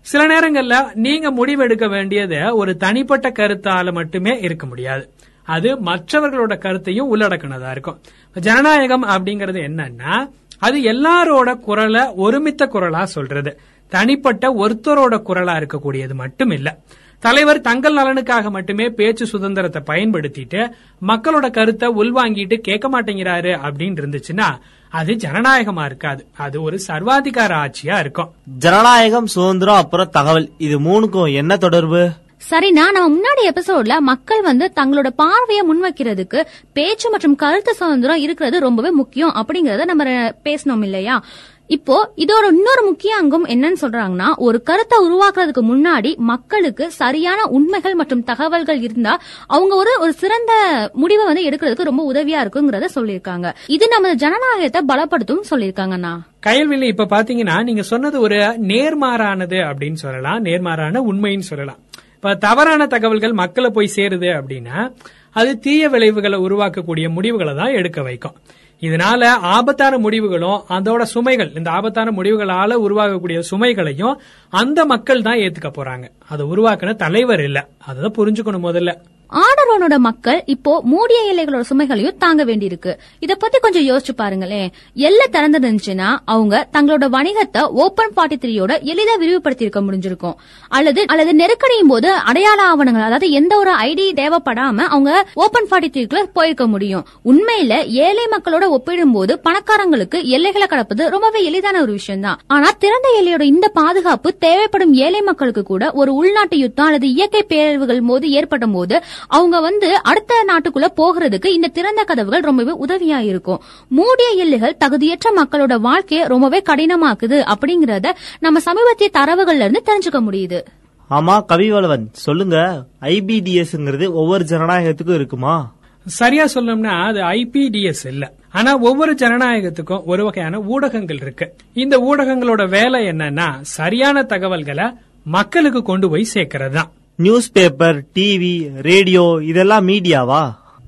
[0.00, 5.10] சில நேரங்கள்ல நீங்க முடிவெடுக்க வேண்டியது ஒரு தனிப்பட்ட கருத்தால மட்டுமே இருக்க முடியாது.
[5.44, 8.00] அது மற்றவர்களோட கருத்தையும் உள்ளடக்கினதா இருக்கும்.
[8.40, 13.52] ஜனநாயகம் அப்படிங்கறது என்னன்னா அது எல்லாரோட குரலை ஒருமித்த குரலா சொல்றது.
[13.92, 16.78] தனிப்பட்ட ஒருத்தரோட குரலா இருக்கக்கூடியது மட்டும் இல்ல
[17.22, 20.60] தலைவர் தங்கள் நலனுக்காக மட்டுமே பேச்சு சுதந்திரத்தை பயன்படுத்திட்டு
[21.06, 24.48] மக்களோட கருத்தை உள்வாங்கிட்டு கேட்க மாட்டேங்கிறாரு அப்படின்னு இருந்துச்சுன்னா
[24.92, 26.26] அது ஜனநாயகமா இருக்காது.
[26.36, 28.30] அது ஒரு சர்வாதிகார ஆட்சியா இருக்கும்.
[28.58, 30.48] ஜனநாயகம் சுதந்திரம் அப்புறம் தகவல்.
[30.58, 32.02] இது மூணுக்கும் என்ன தொடர்பு?
[32.50, 38.90] சரிண்ணா நம்ம முன்னாடி எபிசோட்ல மக்கள் வந்து தங்களோட பார்வையை முன்வைக்கிறதுக்கு பேச்சு மற்றும் கருத்து சுதந்திரம் இருக்கிறது ரொம்பவே
[38.90, 40.04] முக்கியம் அப்படிங்கறத நம்ம
[40.44, 41.22] பேசணும் இல்லையா?
[41.66, 48.24] இப்போ இதோட இன்னொரு முக்கிய அங்கம் என்னன்னு சொல்றாங்கன்னா ஒரு கருத்தை உருவாக்குறதுக்கு முன்னாடி மக்களுக்கு சரியான உண்மைகள் மற்றும்
[48.24, 50.52] தகவல்கள் இருந்தா அவங்க ஒரு ஒரு சிறந்த
[50.92, 53.54] முடிவை வந்து எடுக்கிறதுக்கு ரொம்ப உதவியா இருக்குங்கிறத சொல்லியிருக்காங்க.
[53.66, 56.20] இது நம்ம ஜனநாயகத்தை பலப்படுத்தும் சொல்லியிருக்காங்கண்ணா.
[56.46, 58.36] கயல்வெளி இப்ப பாத்தீங்கன்னா நீங்க சொன்னது ஒரு
[58.72, 61.76] நேர்மாறானது அப்படின்னு சொல்லலாம் நேர்மாறான உண்மைன்னு சொல்லலாம்.
[62.20, 64.92] இப்ப தவறான தகவல்கள் மக்களை போய் சேருது அப்படின்னா
[65.30, 68.32] அது தீய விளைவுகளை உருவாக்கக்கூடிய முடிவுகளை தான் எடுக்க வைக்கும்.
[68.80, 76.08] இதனால ஆபத்தான முடிவுகளும் அதோட சுமைகள் இந்த ஆபத்தான முடிவுகளால உருவாகக்கூடிய சுமைகளையும் அந்த மக்கள் தான் ஏத்துக்க போறாங்க.
[76.28, 77.68] அதை உருவாக்குன தலைவர் இல்ல.
[77.78, 78.94] அதை புரிஞ்சுக்கணும் முதல்ல.
[79.42, 82.92] ஆடரோனோட மக்கள் இப்போ மூடிய எல்லைகளோட சுமைகளையும் தாங்க வேண்டியிருக்கு.
[83.18, 84.68] இத பத்தி கொஞ்சம் யோசிச்சு பாருங்களேன்.
[85.08, 90.36] எல்லை திறந்திருந்துச்சுன்னா அவங்க தங்களோட வணிகத்தை ஓபன் ஃபார்ட்டி த்ரீயோட எளிதா விரிவுபடுத்தி இருக்க முடிஞ்சிருக்கும்.
[90.68, 96.24] அல்லது அல்லது நெருக்கடியும் போது அடையாள ஆவணங்கள் அதாவது எந்த ஒரு ஐடி தேவைப்படாம அவங்க ஓபன் ஃபார்ட்டி த்ரீக்குள்ள
[96.32, 97.04] போயிருக்க முடியும்.
[97.24, 97.72] உண்மையில
[98.06, 103.68] ஏழை மக்களோட ஒப்பிடும்போது பணக்காரங்களுக்கு எல்லைகளை கடப்பது ரொம்பவே எளிதான ஒரு விஷயம் தான் ஆனா திறந்த எல்லையோட இந்த
[103.68, 109.60] பாதுகாப்பு தேவைப்படும் ஏழை மக்களுக்கு கூட ஒரு உள்நாட்டு யுத்தம் அல்லது இயற்கை பேரழிவுகள் போது ஏற்படும் போது அவங்க
[109.60, 113.62] வந்து அடுத்த நாட்டுக்குள்ள போகிறதுக்கு இந்த திறந்த கதவுகள் ரொம்பவே உதவியா இருக்கும்.
[113.88, 120.64] மூடிய எல்லைகள் தகுதியற்ற மக்களோட வாழ்க்கையை ரொம்பவே கடினமாக்குது அப்படிங்கறத நம்ம சமீபத்திய தரவுகள்ல இருந்து தெரிஞ்சுக்க முடியுது.
[121.10, 122.84] ஆமா கவிவளவன் சொல்லுங்க.
[123.00, 125.72] ஐபிடிஎஸ்ங்கிறது ஒவ்வொரு ஜனநாயகத்துக்கும் இருக்குமா?
[126.06, 128.32] சரியா சொல்லணும்னா அது ஐபிடிஎஸ் இல்ல.
[128.52, 131.54] ஆனா ஒவ்வொரு ஜனநாயகத்துக்கும் ஒரு வகையான ஊடகங்கள் இருக்கு.
[131.72, 134.92] இந்த ஊடகங்களோட வேலை என்னன்னா சரியான தகவல்களை
[135.24, 138.54] மக்களுக்கு கொண்டு போய் சேர்க்கறது தான் நியூஸ் பேப்பர் டிவி
[138.86, 140.42] ரேடியோ இதெல்லாம் மீடியாவா?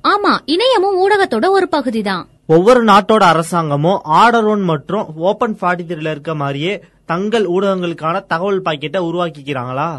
[0.05, 6.15] ஆமா இணையமும் ஊடகத்தோட ஒரு பகுதி தான் ஒவ்வொரு நாட்டோட அரசாங்கமும் ஆர்டர் ஒன் மற்றும் ஓபன் ஃபார்ட்டி த்ரீல
[6.15, 6.73] இருக்க மாதிரியே
[7.07, 9.91] தங்கள் ஊடகங்களுக்கான தகவல் பாக்கெட்டை உருவாக்கிக்கிறாங்களா?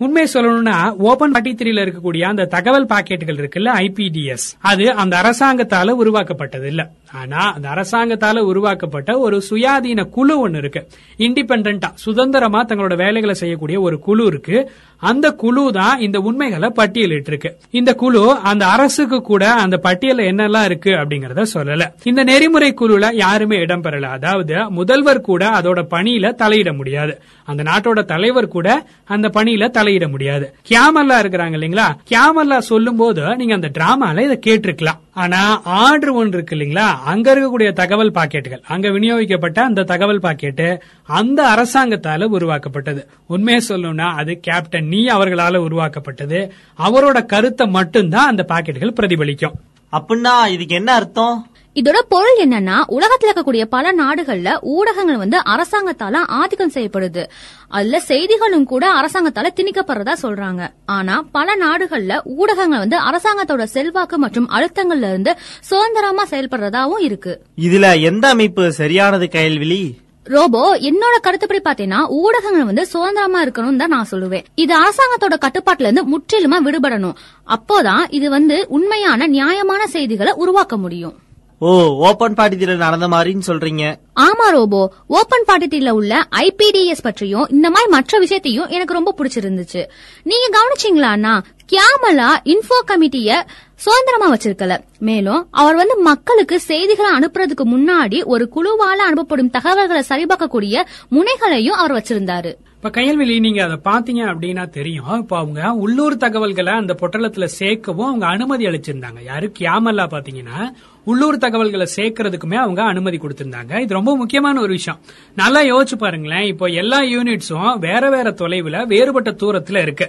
[0.00, 0.76] உண்மை சொல்லணும்னா
[1.08, 6.82] ஓபன் ஃபார்ட்டி த்ரீல இருக்கக்கூடிய அந்த தகவல் பாக்கெட்டுகள் இருக்குல்ல ஐபிடிஎஸ் அது அந்த அரசாங்கத்தால உருவாக்கப்பட்டது இல்ல.
[7.12, 10.88] ஆனா அந்த அரசாங்கத்தால உருவாக்கப்பட்ட ஒரு சுயாதீன குழு ஒன்னு இருக்கு.
[11.18, 14.70] இண்டிபெண்டா சுதந்திரமா தங்களோட வேலைகளை செய்யக்கூடிய ஒரு குழு இருக்கு.
[14.96, 20.64] அந்த குழு தான் இந்த உண்மைகளை பட்டியலிட்டு இருக்கு இந்த குழு அந்த அரசுக்கு கூட அந்த பட்டியல என்னெல்லாம்
[20.64, 21.90] இருக்கு அப்படிங்கறத சொல்லல.
[22.04, 27.20] இந்த நெறிமுறை குழுல யாருமே இடம்பெறல அதாவது முதல்வர் கூட அதோட பணியில தலையிட முடியாது.
[27.44, 30.54] அந்த நாட்டோட தலைவர் கூட அந்த பணியில தலையிட முடியாது.
[30.68, 31.94] கியாமல்லா இருக்கிறாங்க இல்லீங்களா?
[32.10, 35.00] கியாமல்லா சொல்லும் போது நீங்க அந்த டிராமால இதை கேட்டிருக்கலாம்.
[35.22, 36.86] ஆனா ஆர்டர் ஒன்று இருக்கு இல்லைங்களா?
[37.12, 38.62] அங்க இருக்கக்கூடிய தகவல் பாக்கெட்டுகள்.
[38.68, 40.66] அங்க விநியோகிக்கப்பட்ட அந்த தகவல் பாக்கெட்டு
[41.06, 43.02] அந்த அரசாங்கத்தால உருவாக்கப்பட்டது.
[43.26, 46.40] உண்மையை சொல்லணும்னா அது கேப்டன் நீ அவர்களால உருவாக்கப்பட்டது.
[46.78, 49.56] அவரோட கருத்தை மட்டும்தான் அந்த பாக்கெட்டுகள் பிரதிபலிக்கும்.
[49.92, 51.36] அப்படின்னா இதுக்கு என்ன அர்த்தம்?
[51.78, 57.22] இதோட பொருள் என்னன்னா உலகத்துல இருக்கக்கூடிய பல நாடுகள்ல ஊடகங்கள் வந்து அரசாங்கத்தால ஆதிக்கம் செய்யப்படுது.
[57.68, 60.62] அதுல செய்திகளும் கூட அரசாங்கத்தால திணிக்கப்படுறதா சொல்றாங்க.
[60.96, 67.34] ஆனா பல நாடுகள்ல ஊடகங்கள் வந்து அரசாங்கத்தோட செல்வாக்கு மற்றும் அழுத்தங்கள்ல இருந்து சுதந்திரமா செயல்படுறதாவும் இருக்கு.
[67.66, 69.80] இதுல எந்த அமைப்பு சரியானது கையல்விழி
[70.26, 74.44] ரோபோ என்னோட கருத்துப்படி பாத்தீங்கன்னா ஊடகங்கள் வந்து சுதந்திரமா இருக்கணும்னு தான் நான் சொல்லுவேன்.
[74.54, 77.16] இது அரசாங்கத்தோட கட்டுப்பாட்டுல இருந்து முற்றிலுமா விடுபடணும்.
[77.56, 81.16] அப்போதான் இது வந்து உண்மையான நியாயமான செய்திகளை உருவாக்க முடியும்.
[81.60, 83.96] ஓ ஓபன் பாட்டியில நடந்த மாதிரின்னு சொல்றீங்க.
[84.14, 84.92] ஆமா ரோபோ.
[85.06, 89.86] ஓபன் பாட்டில உள்ள ஐபிடிஎஸ் பற்றியும் இந்த மாதிரி மற்ற விஷயத்தையும் எனக்கு ரொம்ப பிடிச்சிருந்துச்சு.
[90.22, 91.42] நீங்க கவனிச்சீங்களா அண்ணா
[91.72, 93.42] கியாமலா இன்ஃபோ கமிட்டிய
[93.74, 94.78] சுதந்திரமா வச்சிருக்கல.
[94.98, 102.54] மேலும் அவர் வந்து மக்களுக்கு செய்திகளை அனுப்புறதுக்கு முன்னாடி ஒரு குழுவால அனுப்பப்படும் தகவல்களை சரிபார்க்கக்கூடிய முனைகளையும் அவர் வச்சிருந்தாரு.
[102.78, 105.18] இப்ப கையல்வெளி நீங்க அதை பாத்தீங்க அப்படின்னா தெரியும்.
[105.18, 109.24] இப்ப அவங்க உள்ளூர் தகவல்களை அந்த பொட்டலத்துல சேர்க்கவும் அவங்க அனுமதி அளிச்சிருந்தாங்க.
[109.24, 109.52] யாரு?
[109.58, 110.70] கியாமல்லா பாத்தீங்கன்னா
[111.10, 113.72] உள்ளூர் தகவல்களை சேர்க்கறதுக்குமே அவங்க அனுமதி கொடுத்திருந்தாங்க.
[113.84, 115.00] இது ரொம்ப முக்கியமான ஒரு விஷயம்.
[115.40, 116.46] நல்லா யோசிச்சு பாருங்களேன்.
[116.52, 120.08] இப்போ எல்லா யூனிட்ஸும் வேற வேற தொலைவுல வேறுபட்ட தூரத்துல இருக்கு.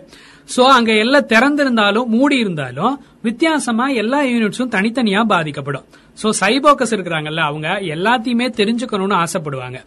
[0.56, 2.94] சோ அங்க எல்லாம் திறந்திருந்தாலும் மூடி இருந்தாலும்
[3.28, 5.88] வித்தியாசமா எல்லா யூனிட்ஸும் தனித்தனியா பாதிக்கப்படும்.
[6.22, 9.80] சோ சைபோக்கஸ் இருக்கிறாங்கல்ல அவங்க எல்லாத்தையுமே தெரிஞ்சுக்கணும்னு ஆசைப்படுவாங்க.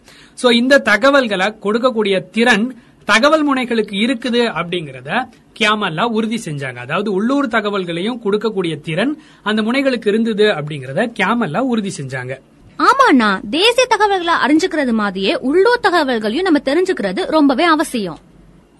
[0.43, 2.67] சோ இந்த தகவல்களை கொடுக்கக்கூடிய திறன்
[3.05, 5.11] தகவல் முனைகளுக்கு இருக்குது அப்படிங்கறத
[5.59, 6.77] கியாமல்லா உறுதி செஞ்சாங்க.
[6.77, 12.35] அதாவது உள்ளூர் தகவல்களையும் கொடுக்கக்கூடிய திறன் அந்த முனைகளுக்கு இருந்தது அப்படிங்கறத கியாமல்லா உறுதி செஞ்சாங்க.
[12.79, 18.19] ஆமாண்ணா தேசிய தகவல்களை அறிஞ்சுக்கிறது மாதிரியே உள்ளூர் தகவல்களையும் நம்ம தெரிஞ்சுக்கிறது ரொம்பவே அவசியம்.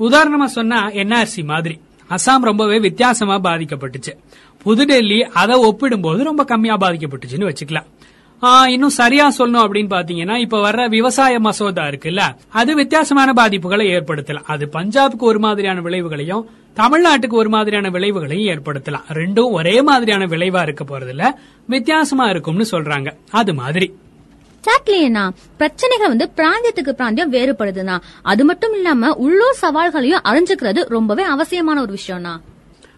[0.01, 1.81] உதாரணமா சொன்னா என்ஆர்சி மாதிரி.
[2.11, 4.13] அசாம் ரொம்பவே வித்தியாசமா பாதிக்கப்பட்டுச்சு.
[4.65, 7.89] புதுடெல்லி அதை ஒப்பிடும்போது ரொம்ப கம்மியா பாதிக்கப்பட்டுச்சுன்னு வச்சுக்கலாம்.
[8.69, 14.45] இன்னும் சரியா சொல்லணும் அப்படின்னு பாத்தீங்கன்னா இப்ப வர்ற விவசாய மசோதா இருக்குல்ல அது வித்தியாசமான பாதிப்புகளை ஏற்படுத்தலாம்.
[14.47, 19.03] அது பஞ்சாபுக்கு ஒரு மாதிரியான விளைவுகளையும் தமிழ்நாட்டுக்கு ஒரு மாதிரியான விளைவுகளையும் ஏற்படுத்தலாம்.
[19.13, 21.31] ரெண்டும் ஒரே மாதிரியான விளைவா இருக்க போறதில்ல
[21.67, 23.13] வித்தியாசமா இருக்கும்னு சொல்றாங்க.
[23.31, 23.93] அது மாதிரி.
[24.65, 31.99] சாட்லியனா பிரச்சனைகள் வந்து பிராந்தியத்துக்கு பிராந்தியம் வேறுபடுதுனா அது மட்டும் இல்லாம உள்ளூர் சவால்களையும் அறிஞ்சுக்கிறது ரொம்பவே அவசியமான ஒரு
[31.99, 32.41] விஷயம்னா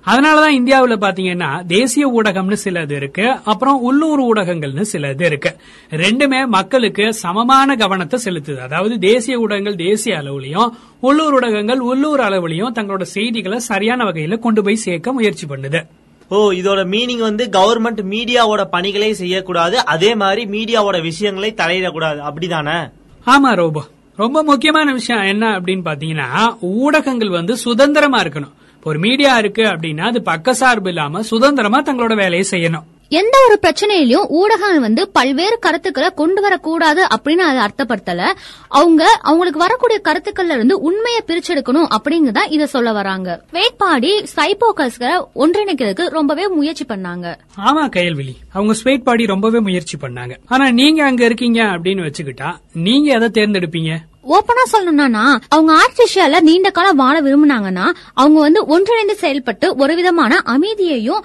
[0.07, 5.57] அதனாலதான் இந்தியாவுல பாத்தீங்கன்னா தேசிய ஊடகம்னு சிலது இருக்கு அப்புறம் உள்ளூர் ஊடகங்கள்னு சிலது இருக்கு.
[5.91, 8.57] ரெண்டுமே மக்களுக்கு சமமான கவனத்தை செலுத்துது.
[8.57, 14.75] அதாவது தேசிய ஊடகங்கள் தேசிய அளவுலயும் உள்ளூர் ஊடகங்கள் உள்ளூர் அளவுலயும் தங்களோட செய்திகளை சரியான வகையில கொண்டு போய்
[14.75, 15.87] சேர்க்க முயற்சி பண்ணுது.
[16.29, 22.21] ஓ இதோட மீனிங் வந்து கவர்மெண்ட் மீடியாவோட பணிகளை செய்யக்கூடாது அதே மாதிரி மீடியாவோட விஷயங்களை தலையிடக்கூடாது.
[22.31, 22.91] அப்படிதானே?
[23.27, 23.85] ஆமா ரோபோ.
[24.17, 28.55] ரொம்ப முக்கியமான விஷயம் என்ன அப்படின்னு பாத்தீங்கன்னா ஊடகங்கள் வந்து சுதந்திரமா இருக்கணும்.
[28.85, 32.82] ஒரு மீடியா இருக்கு அப்படின்னா அது பக்கசார்பு இல்லாம சுதந்திரமா தங்களோட வேலையை செய்யணும்.
[33.09, 38.32] எந்த ஒரு பிரச்சனையிலயும் ஊடகங்கள் வந்து பல்வேறு கருத்துக்களை கொண்டு வரக்கூடாது அப்படின்னு அதை அர்த்தப்படுத்தல.
[38.68, 43.45] அவங்க அவங்களுக்கு வரக்கூடிய கருத்துக்கள்ல இருந்து உண்மையை பிரிச்செடுக்கணும் அப்படிங்கதான் இத சொல்ல வராங்க.
[43.53, 47.37] வேட்பாடி சைபோக்கஸ்களை ஒன்றிணைக்கிறதுக்கு ரொம்பவே முயற்சி பண்ணாங்க.
[47.57, 50.37] ஆமா கயல்விழி அவங்க ஸ்வேட் பாடி ரொம்பவே முயற்சி பண்ணாங்க.
[50.47, 53.97] ஆனா நீங்க அங்க இருக்கீங்க அப்படின்னு வச்சுக்கிட்டா நீங்க எதை தேர்ந்தெடுப்பீங்க?
[54.33, 57.87] ஓப்பனா சொல்லணும்னா அவங்க ஆர்டிபிஷியல்ல நீண்ட காலம் வாழ விரும்புனாங்கன்னா
[58.22, 61.25] அவங்க வந்து ஒன்றிணைந்து செயல்பட்டு ஒரு விதமான அமைதியையும்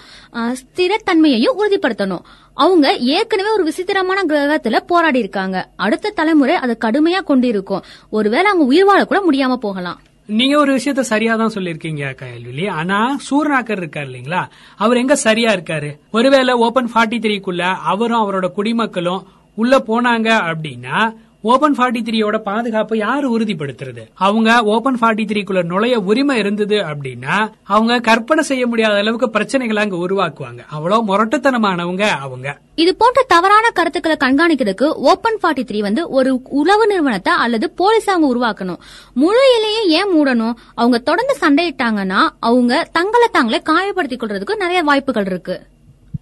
[0.60, 2.26] ஸ்திரத்தன்மையையும் உறுதிப்படுத்தணும்.
[2.64, 5.58] அவங்க ஏற்கனவே ஒரு விசித்திரமான கிரகத்துல போராடி இருக்காங்க.
[5.76, 7.86] அடுத்த தலைமுறை அதை கடுமையா கொண்டிருக்கும்.
[8.10, 10.00] ஒருவேளை அவங்க உயிர் வாழ கூட முடியாம போகலாம்.
[10.30, 12.98] நீங்க ஒரு விஷயத்த சரியா தான் சொல்லிருக்கீங்க கயல்விழி ஆனா
[13.28, 14.42] சூர்நாக்கர் இருக்காரு இல்லீங்களா?
[14.84, 15.90] அவர் எங்க சரியா இருக்காரு?
[16.12, 19.24] ஒருவேளை ஓபன் ஃபார்ட்டி த்ரீக்குள்ள அவரும் அவரோட குடிமக்களும்
[19.58, 20.98] உள்ள போனாங்க அப்படின்னா
[21.42, 24.08] ஓபன் ஃபார்ட்டி த்ரீயோட பாதுகாப்பை யாரு உறுதிப்படுத்துறது?
[24.14, 29.96] அவங்க ஓபன் ஃபார்ட்டி த்ரீக்குள்ள நுழைய உரிமை இருந்தது அப்படின்னா அவங்க கற்பனை செய்ய முடியாத அளவுக்கு பிரச்சனைகளை அங்க
[29.96, 30.60] உருவாக்குவாங்க.
[30.70, 32.58] அவ்வளவு முரட்டுத்தனமானவங்க அவங்க.
[32.76, 38.28] இது போன்ற தவறான கருத்துக்களை கண்காணிக்கிறதுக்கு ஓபன் ஃபார்ட்டி த்ரீ வந்து ஒரு உளவு நிறுவனத்தை அல்லது போலீஸ் அவங்க
[38.34, 38.78] உருவாக்கணும்.
[39.14, 40.54] முழு இலையை ஏன் மூடணும்?
[40.76, 45.62] அவங்க தொடர்ந்து சண்டையிட்டாங்கன்னா அவங்க தங்களை தாங்களே காயப்படுத்திக் கொள்றதுக்கு நிறைய வாய்ப்புகள் இருக்கு.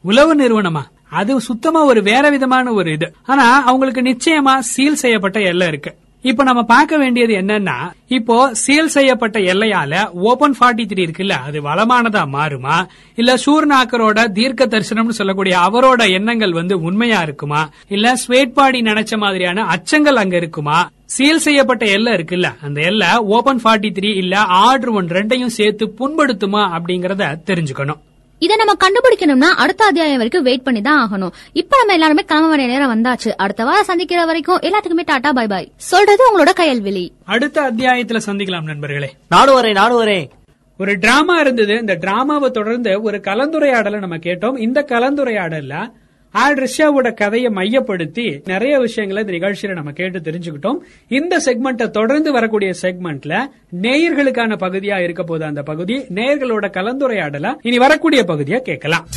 [0.02, 0.82] உளவு நிறுவனமா?
[1.10, 3.14] அது சுத்தமா ஒரு வேற விதமான ஒரு இது.
[3.26, 5.94] ஆனா அவங்களுக்கு நிச்சயமா சீல் செய்யப்பட்ட எல்லை இருக்கு.
[6.22, 12.24] இப்ப நம்ம பார்க்க வேண்டியது என்னன்னா இப்போ சீல் செய்யப்பட்ட எல்லையால ஓபன் ஃபார்ட்டி த்ரீ இருக்குல்ல அது வளமானதா
[12.34, 12.88] மாறுமா?
[13.16, 17.70] இல்ல சூர்நாக்கரோட தீர்க்க தரிசனம்னு சொல்லக்கூடிய அவரோட எண்ணங்கள் வந்து உண்மையா இருக்குமா?
[17.88, 20.90] இல்ல ஸ்வேட்பாடி நினைச்ச மாதிரியான அச்சங்கள் அங்க இருக்குமா?
[21.06, 26.80] சீல் செய்யப்பட்ட எல்லை இருக்குல்ல அந்த எல்லை ஓபன் ஃபார்ட்டி த்ரீ இல்ல ஆர்டர் ஒன் ரெண்டையும் சேர்த்து புண்படுத்துமா
[26.80, 27.98] அப்படிங்கறத தெரிஞ்சுக்கணும்.
[28.40, 31.32] இதை நம்ம கண்டுபிடிக்கணும்னா அடுத்த அத்தியாயம் வரைக்கும் வெயிட் பண்ணி தான் ஆகணும்.
[31.54, 33.30] இப்ப நம்ம எல்லாருமே கிளம்ப வேண்டிய நேரம் வந்தாச்சு.
[33.30, 39.14] அடுத்த வாரம் சந்திக்கிற வரைக்கும் எல்லாத்துக்குமே டாடா பை பாய் சொல்றது உங்களோட கையல்வெளி அடுத்த அத்தியாயத்துல சந்திக்கலாம் நண்பர்களே.
[39.30, 40.30] நாடு வரேன் நாடு வரேன்
[40.78, 41.78] ஒரு டிராமா இருந்தது.
[41.78, 44.58] இந்த டிராமாவை தொடர்ந்து ஒரு கலந்துரையாடலை நம்ம கேட்டோம்.
[44.60, 45.92] இந்த கலந்துரையாடல்ல
[46.32, 50.78] ஆல் ரிஷாவோட கதையை மையப்படுத்தி நிறைய விஷயங்களை இந்த நிகழ்ச்சியில நம்ம கேட்டு தெரிஞ்சுக்கிட்டோம்.
[51.08, 53.38] இந்த செக்மெண்ட்டை தொடர்ந்து வரக்கூடிய செக்மெண்ட்ல
[53.82, 55.96] நேயர்களுக்கான பகுதியா இருக்க போது அந்த பகுதி.
[55.98, 57.56] நேயர்களோட கலந்துரையாடல.
[57.62, 59.08] இனி வரக்கூடிய பகுதியா கேட்கலாம்.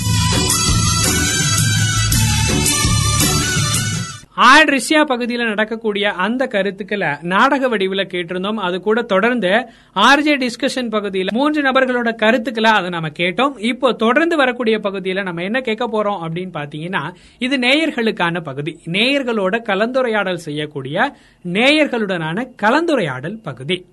[4.48, 8.60] ஆட் ரிஷியா பகுதியில் நடக்கக்கூடிய அந்த கருத்துக்களை நாடக வடிவில் கேட்டிருந்தோம்.
[8.66, 9.50] அது கூட தொடர்ந்து
[9.94, 13.58] ஆர்ஜே டிஸ்கஷன் பகுதியில் மூன்று நபர்களோட கருத்துக்களை அதை நம்ம கேட்டோம்.
[13.58, 17.02] இப்போ தொடர்ந்து வரக்கூடிய பகுதியில் நம்ம என்ன கேட்க போறோம் அப்படின்னு பாத்தீங்கன்னா
[17.38, 18.74] இது நேயர்களுக்கான பகுதி.
[18.86, 21.14] நேயர்களோட கலந்துரையாடல் செய்யக்கூடிய
[21.44, 23.86] நேயர்களுடனான கலந்துரையாடல் பகுதி.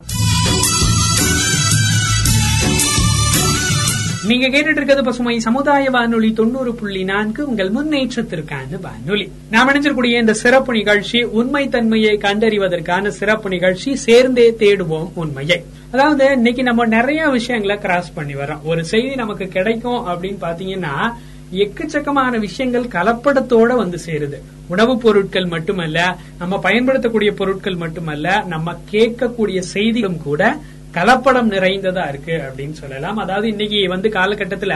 [4.27, 9.31] நீங்க கேட்டுட்டு இருக்கிறது பசுமை சமுதாய வானொலி தொண்ணூறு புள்ளி நான்கு உங்கள் முன்னேற்றத்திற்கான வானொலி.
[9.51, 15.63] நாம் இணைஞ்சிருக்கூடிய இந்த சிறப்பு நிகழ்ச்சி உண்மை தன்மையை கண்டறிவதற்கான சிறப்பு நிகழ்ச்சி சேர்ந்தே தேடுவோம் உண்மையை.
[15.91, 21.13] அதாவது இன்னைக்கு நம்ம நிறைய விஷயங்களை கிராஸ் பண்ணி வரோம் ஒரு செய்தி நமக்கு கிடைக்கும் அப்படின்னு பாத்தீங்கன்னா
[21.53, 24.41] எக்கச்சக்கமான விஷயங்கள் கலப்படத்தோட வந்து சேருது.
[24.67, 30.57] உணவுப் பொருட்கள் மட்டுமல்ல நம்ம பயன்படுத்தக்கூடிய பொருட்கள் மட்டுமல்ல நம்ம கேட்கக்கூடிய செய்திகளும் கூட
[30.97, 33.17] கலப்படம் நிறைந்ததா இருக்கு அப்படின்னு சொல்லலாம்.
[33.17, 34.75] அதாவது இன்னைக்கு வந்து காலகட்டத்துல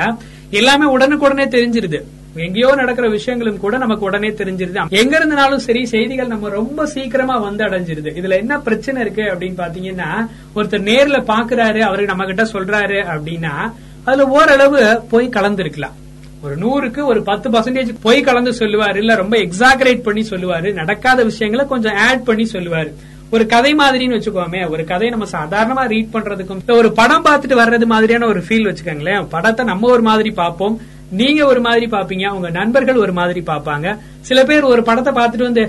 [0.49, 2.01] எல்லாமே உடனுக்குடனே தெரிஞ்சிருது.
[2.35, 4.83] எங்கேயோ நடக்கிற விஷயங்களும் கூட நமக்கு உடனே தெரிஞ்சிருது.
[4.89, 8.11] எங்க இருந்தாலும் சரி செய்திகள் நம்ம ரொம்ப சீக்கிரமா வந்து அடைஞ்சிருது.
[8.19, 10.11] இதுல என்ன பிரச்சனை இருக்கு அப்படின்னு பாத்தீங்கன்னா
[10.55, 13.55] ஒருத்தர் நேர்ல பாக்குறாரு அவரு நம்ம கிட்ட சொல்றாரு அப்படின்னா
[14.03, 15.97] அதுல ஓரளவு போய் கலந்துருக்கலாம்.
[16.43, 21.65] ஒரு நூறுக்கு ஒரு பத்து பர்சன்டேஜ் போய் கலந்து சொல்லுவாரு இல்ல ரொம்ப எக்ஸாகரேட் பண்ணி சொல்லுவாரு நடக்காத விஷயங்களை
[21.67, 22.91] கொஞ்சம் ஆட் பண்ணி சொல்லுவாரு.
[23.31, 28.25] ஒரு கதை மாதிரின்னு வச்சுக்கோமே ஒரு கதையை நம்ம சாதாரணமா ரீட் பண்றதுக்கும் ஒரு படம் பார்த்துட்டு வர்றது மாதிரியான
[28.25, 30.75] ஒரு ஃபீல் வச்சுக்கோங்களேன் படத்தை நம்ம ஒரு மாதிரி பார்ப்போம்
[31.11, 33.87] நீங்க ஒரு மாதிரி பாப்பீங்க உங்க நண்பர்கள் ஒரு மாதிரி பாப்பாங்க
[34.21, 35.63] சில பேர் ஒரு படத்தை பார்த்துட்டு வந்து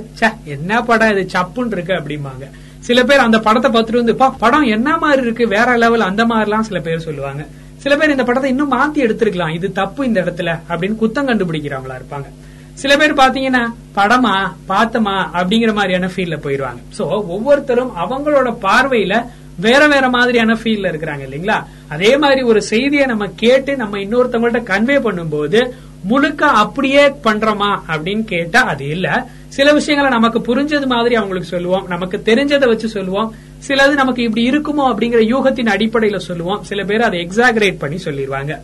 [0.44, 1.38] என்ன படம் இது?
[1.38, 2.44] சப்புன்னு இருக்கு அப்படிம்பாங்க.
[2.78, 5.48] சில பேர் அந்த படத்தை பார்த்துட்டு வந்து "பா, படம் என்ன மாதிரி இருக்கு?
[5.48, 7.46] வேற லெவல் அந்த மாதிரிலாம் சில பேர் சொல்லுவாங்க.
[7.76, 12.28] சில பேர் இந்த படத்தை இன்னும் மாத்தி எடுத்திருக்கலாம் இது தப்பு இந்த இடத்துல அப்படின்னு குத்தம் கண்டுபிடிக்கிறவங்களா இருப்பாங்க.
[12.72, 20.08] சில பேர் பாத்தீங்கன்னா படமா பார்த்தமா அப்படிங்கிற மாதிரியான ஃபீல்ல போயிருவாங்க சோ ஒவ்வொருத்தரும் அவங்களோட பார்வையில வேற வேற
[20.08, 21.64] மாதிரியான ஃபீல்ல இருக்கிறாங்க இல்லைங்களா?
[21.88, 25.70] அதே மாதிரி ஒரு செய்தியை நம்ம கேட்டு நம்ம இன்னொருத்தவங்கள்ட்ட கன்வே பண்ணும்போது
[26.04, 27.80] முழுக்க அப்படியே பண்றோமா?
[27.88, 29.28] அப்படின்னு கேட்டா அது இல்ல.
[29.48, 31.86] சில விஷயங்களை நமக்கு புரிஞ்சது மாதிரி அவங்களுக்கு சொல்லுவோம்.
[31.86, 33.34] நமக்கு தெரிஞ்சதை வச்சு சொல்லுவோம்.
[33.68, 36.62] சிலது நமக்கு இப்படி இருக்குமோ அப்படிங்கிற யூகத்தின் அடிப்படையில சொல்லுவோம்.
[36.62, 38.58] சில பேர் அதை எக்ஸாகரேட் பண்ணி சொல்லிடுவாங்க.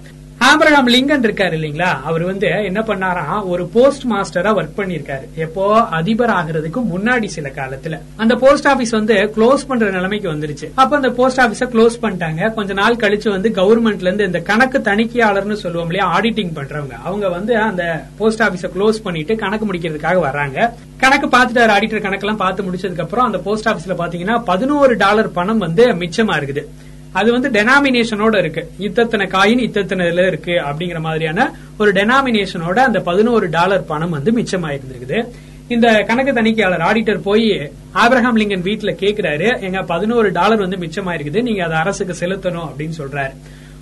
[0.49, 1.89] ஆபிரகாம் லிங்கன் இருக்காரு இல்லீங்களா?
[2.09, 5.65] அவர் வந்து என்ன பண்ணாராம் ஒரு போஸ்ட் மாஸ்டரா ஒர்க் பண்ணிருக்காரு எப்போ?
[5.99, 7.99] அதிபர் ஆகிறதுக்கு முன்னாடி சில காலத்துல.
[8.17, 10.67] அந்த போஸ்ட் ஆபீஸ் வந்து க்ளோஸ் பண்ற நிலைமைக்கு வந்துருச்சு.
[10.75, 12.55] அப்ப அந்த போஸ்ட் ஆபீஸ க்ளோஸ் பண்ணிட்டாங்க.
[12.55, 16.07] கொஞ்ச நாள் கழிச்சு வந்து கவர்மெண்ட்ல இருந்து இந்த கணக்கு தணிக்கையாளர்னு சொல்லுவோம் இல்லையா?
[16.19, 16.97] ஆடிட்டிங் பண்றவங்க.
[17.05, 20.71] அவங்க வந்து அந்த போஸ்ட் ஆபீஸ க்ளோஸ் பண்ணிட்டு கணக்கு முடிக்கிறதுக்காக வர்றாங்க.
[21.05, 21.75] கணக்கு பார்த்துட்டாரு.
[21.77, 26.65] ஆடிட்டர் கணக்கெல்லாம் பார்த்து முடிச்சதுக்கு அப்புறம் அந்த போஸ்ட் ஆபீஸ்ல பாத்தீங்கன்னா பதினோரு டாலர் பணம் வந்து மிச்சமா இருக்குது
[27.13, 28.71] அது வந்து டெனாமினேஷனோட இருக்கு.
[28.79, 35.29] இத்தத்தனை காயின் இத்தனை இருக்கு அப்படிங்கிற மாதிரியான ஒரு டெனாமினேஷனோட அந்த பதினோரு டாலர் பணம் வந்து மிச்சமாயிருந்திருக்குது.
[35.69, 41.43] இந்த கணக்கு தணிக்கையாளர் ஆடிட்டர் போய் ஆப்ரஹாம் லிங்கன் வீட்டுல கேக்குறாரு எங்க பதினோரு டாலர் வந்து மிச்சமாயிருக்குது.
[41.43, 43.31] நீங்க அதை அரசுக்கு செலுத்தணும் அப்படின்னு சொல்றாரு.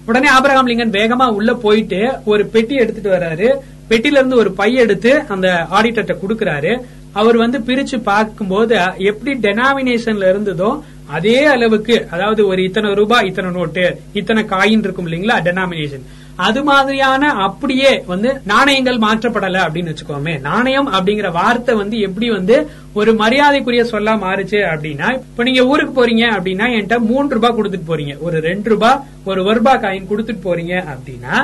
[0.07, 3.49] உடனே ஆபிரகாம் லிங்கன் வேகமா உள்ள போயிட்டு ஒரு பெட்டி எடுத்துட்டு வர்றாரு
[3.91, 6.81] பெட்டில இருந்து ஒரு பை எடுத்து அந்த ஆடிட்டர்ட்ட குடுக்கறாரு.
[7.13, 10.83] அவர் வந்து பிரிச்சு பார்க்கும்போது எப்படி டெனாமினேஷன்ல இருந்ததோ
[11.15, 13.85] அதே அளவுக்கு அதாவது ஒரு இத்தனை ரூபாய் இத்தனை நோட்டு
[14.21, 16.07] இத்தனை காயின் இருக்கும் இல்லைங்களா டெனாமினேஷன்
[16.47, 20.35] அது மாதிரியான அப்படியே வந்து நாணயங்கள் மாற்றப்படல அப்படின்னு வச்சுக்கோமே.
[20.49, 22.57] நாணயம் அப்படிங்கிற வார்த்தை வந்து எப்படி வந்து
[22.93, 28.15] ஒரு மரியாதைக்குரிய சொல்லா மாறுச்சு அப்படின்னா இப்ப நீங்க ஊருக்கு போறீங்க அப்படின்னா என்கிட்ட மூன்று ரூபாய் கொடுத்துட்டு போறீங்க.
[28.19, 31.35] ஒரு ரெண்டு ரூபாய் ஒரு ஒரு ரூபாய் காயின் கொடுத்துட்டு போறீங்க அப்படின்னா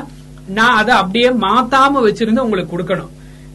[0.58, 3.12] நான் அதை அப்படியே மாத்தாம வச்சிருந்து உங்களுக்கு கொடுக்கணும்.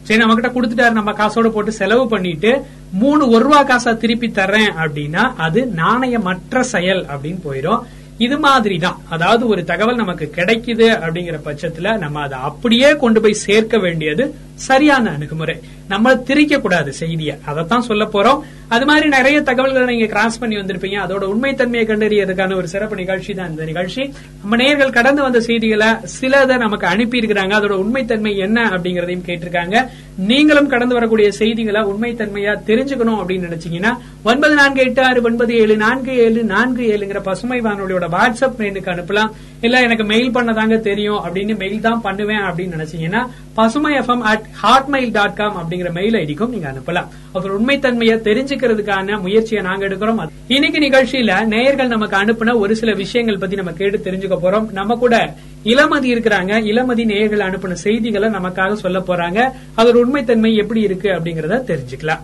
[0.08, 2.52] சரி நம்ம கிட்ட கொடுத்துட்டாரு நம்ம காசோட போட்டு செலவு பண்ணிட்டு
[3.00, 7.82] மூணு ஒரு ரூபா காசா திருப்பி தர்றேன் அப்படின்னா அது நாணயமற்ற செயல் அப்படின்னு போயிடும்
[8.18, 13.44] இது மாதிரி தான் அதாவது ஒரு தகவல் நமக்கு கிடைக்குது அப்படிங்கிற பட்சத்துல நம்ம அதை அப்படியே கொண்டு போய்
[13.44, 14.24] சேர்க்க வேண்டியது
[14.58, 15.60] சரியான அணுகுமுறை.
[15.88, 17.38] நம்ம திரிக்க கூடாது செய்திய.
[17.46, 18.40] அதைத்தான் சொல்ல போறோம்.
[18.68, 20.98] அது மாதிரி நிறைய தகவல்களை நீங்க கிராஸ் பண்ணி வந்திருப்பீங்க.
[21.08, 24.14] அதோட உண்மைத்தன்மையை கண்டறியதுக்கான ஒரு சிறப்பு நிகழ்ச்சி தான் இந்த நிகழ்ச்சி.
[24.42, 29.88] நம்ம நேர்கள் கடந்து வந்த செய்திகளை சிலதை நமக்கு அனுப்பி இருக்கிறாங்க அதோட உண்மைத்தன்மை என்ன அப்படிங்கறதையும் கேட்டிருக்காங்க.
[30.18, 36.18] நீங்களும் கடந்து வரக்கூடிய செய்திகளை உண்மைத்தன்மையா தெரிஞ்சுக்கணும் அப்படின்னு நினைச்சீங்கன்னா ஒன்பது நான்கு எட்டு ஆறு ஒன்பது ஏழு நான்கு
[36.18, 39.32] ஏழு நான்கு ஏழுங்கிற பசுமை வானொலியோட வாட்ஸ்அப் எண்ணுக்கு அனுப்பலாம்.
[39.62, 45.12] இல்ல எனக்கு மெயில் பண்ணதாங்க தெரியும் அப்படின்னு மெயில் தான் பண்ணுவேன் அப்படின்னு நினைச்சீங்கன்னா Pasumai FM at Hotmail
[45.12, 47.08] dot com அப்படிங்கிற மெயில் ஐடிக்கும் நீங்க அனுப்பலாம்.
[47.34, 50.30] அவர் உண்மைத்தன்மையை தெரிஞ்சுக்கிறதுக்கான முயற்சியை நாங்க எடுக்கிறோம்.
[50.48, 54.72] இன்னைக்கு நிகழ்ச்சியில நேயர்கள் நமக்கு அனுப்புன ஒரு சில விஷயங்கள் பத்தி நம்ம கேட்டு தெரிஞ்சுக்க போறோம்.
[54.72, 55.34] நம்ம கூட
[55.64, 56.54] இளமதி இருக்கிறாங்க.
[56.64, 59.52] இளமதி நேயர்கள் அனுப்புன செய்திகளை நமக்காக சொல்ல போறாங்க.
[59.78, 62.20] அதோட உண்மைத்தன்மை எப்படி இருக்கு அப்படிங்கறத தெரிஞ்சுக்கலாம்.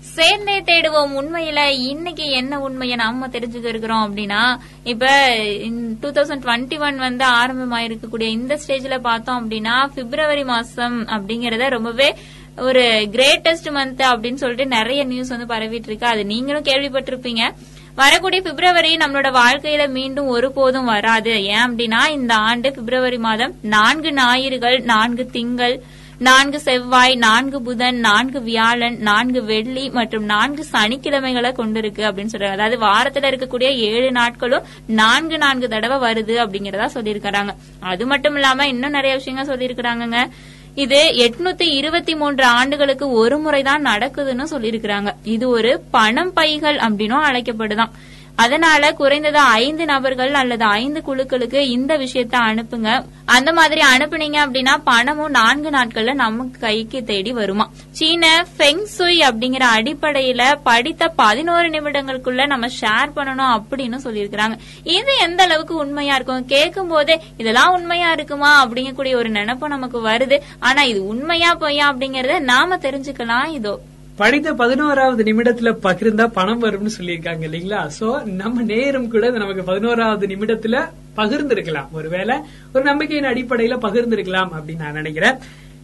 [0.00, 1.12] சேர்ந்தே தேடுவோம்.
[1.20, 5.06] உண்மையில இன்னைக்கு என்ன உண்மையை நாம தெரிஞ்சுக்க இருக்கிறோம் அப்படின்னா இப்ப
[6.00, 12.14] டூ தௌசண்ட் டுவெண்ட்டி ஒன் வந்து ஆரம்பமாயிருக்கக்கூடிய இந்த ஸ்டேஜ்ல பார்த்தோம் அப்படின்னா பிப்ரவரி மாசம் அப்படிங்கறத ரொம்பவே
[12.56, 17.52] ஒரு கிரேட்டஸ்ட் மந்த் அப்படின்னு சொல்லிட்டு நிறைய நியூஸ் வந்து பரவிட்டு இருக்கு அது நீங்களும் கேள்விப்பட்டிருப்பீங்க.
[17.94, 21.44] வரக்கூடிய பிப்ரவரி நம்மளோட வாழ்க்கையில மீண்டும் ஒருபோதும் வராது.
[21.44, 25.82] ஏன் அப்படின்னா இந்த ஆண்டு பிப்ரவரி மாதம் நான்கு ஞாயிறுகள் நான்கு திங்கள்
[26.26, 32.56] நான்கு செவ்வாய் நான்கு புதன் நான்கு வியாழன் நான்கு வெள்ளி மற்றும் நான்கு சனிக்கிழமைகளை கொண்டிருக்கு அப்படின்னு சொல்றாங்க.
[32.58, 37.54] அதாவது வாரத்துல இருக்கக்கூடிய ஏழு நாட்களும் நான்கு நான்கு தடவை வருது அப்படிங்கறதா சொல்லியிருக்கிறாங்க.
[37.80, 40.26] அது மட்டும் இல்லாம இன்னும் நிறைய விஷயங்கள் சொல்லியிருக்கிறாங்க
[40.74, 45.12] இது எட்நூத்தி இருபத்தி மூன்று ஆண்டுகளுக்கு ஒரு முறைதான் நடக்குதுன்னு சொல்லியிருக்கிறாங்க.
[45.24, 47.90] இது ஒரு பணம் பைகள் அப்படின்னும் அழைக்கப்படுதான்.
[48.36, 53.04] அதனால குறைந்தது ஐந்து நபர்கள் அல்லது ஐந்து குழுக்களுக்கு இந்த விஷயத்த அனுப்புங்க.
[53.24, 57.70] அந்த மாதிரி அனுப்புனீங்க அப்படின்னா பணமும் நான்கு நாட்கள்ல நமக்கு கைக்கு தேடி வருமா.
[57.90, 64.58] சீன ஃபெங் சுய் அப்படிங்கிற அடிப்படையில படித்த பதினோரு நிமிடங்களுக்குள்ள நம்ம ஷேர் பண்ணணும் அப்படின்னு சொல்லியிருக்கிறாங்க.
[64.82, 66.46] இது எந்த அளவுக்கு உண்மையா இருக்கும்?
[66.46, 70.40] கேட்கும் போதே இதெல்லாம் உண்மையா இருக்குமா அப்படிங்கக்கூடிய ஒரு நினைப்பு நமக்கு வருது.
[70.58, 73.80] ஆனா இது உண்மையா பொய்யா அப்படிங்கறத நாம தெரிஞ்சுக்கலாம் இதோ.
[74.20, 77.80] படித்த பதினோராவது நிமிடத்துல பகிர்ந்தா பணம் வரும்னு சொல்லியிருக்காங்க இல்லைங்களா?
[77.98, 78.06] சோ
[78.40, 80.76] நம்ம நேரம் கூட நமக்கு பதினோராவது நிமிடத்துல
[81.16, 81.88] பகிர்ந்திருக்கலாம்.
[81.92, 82.36] ஒருவேளை
[82.74, 85.38] ஒரு நம்பிக்கையின் அடிப்படையில பகிர்ந்திருக்கலாம் அப்படின்னு நான் நினைக்கிறேன்.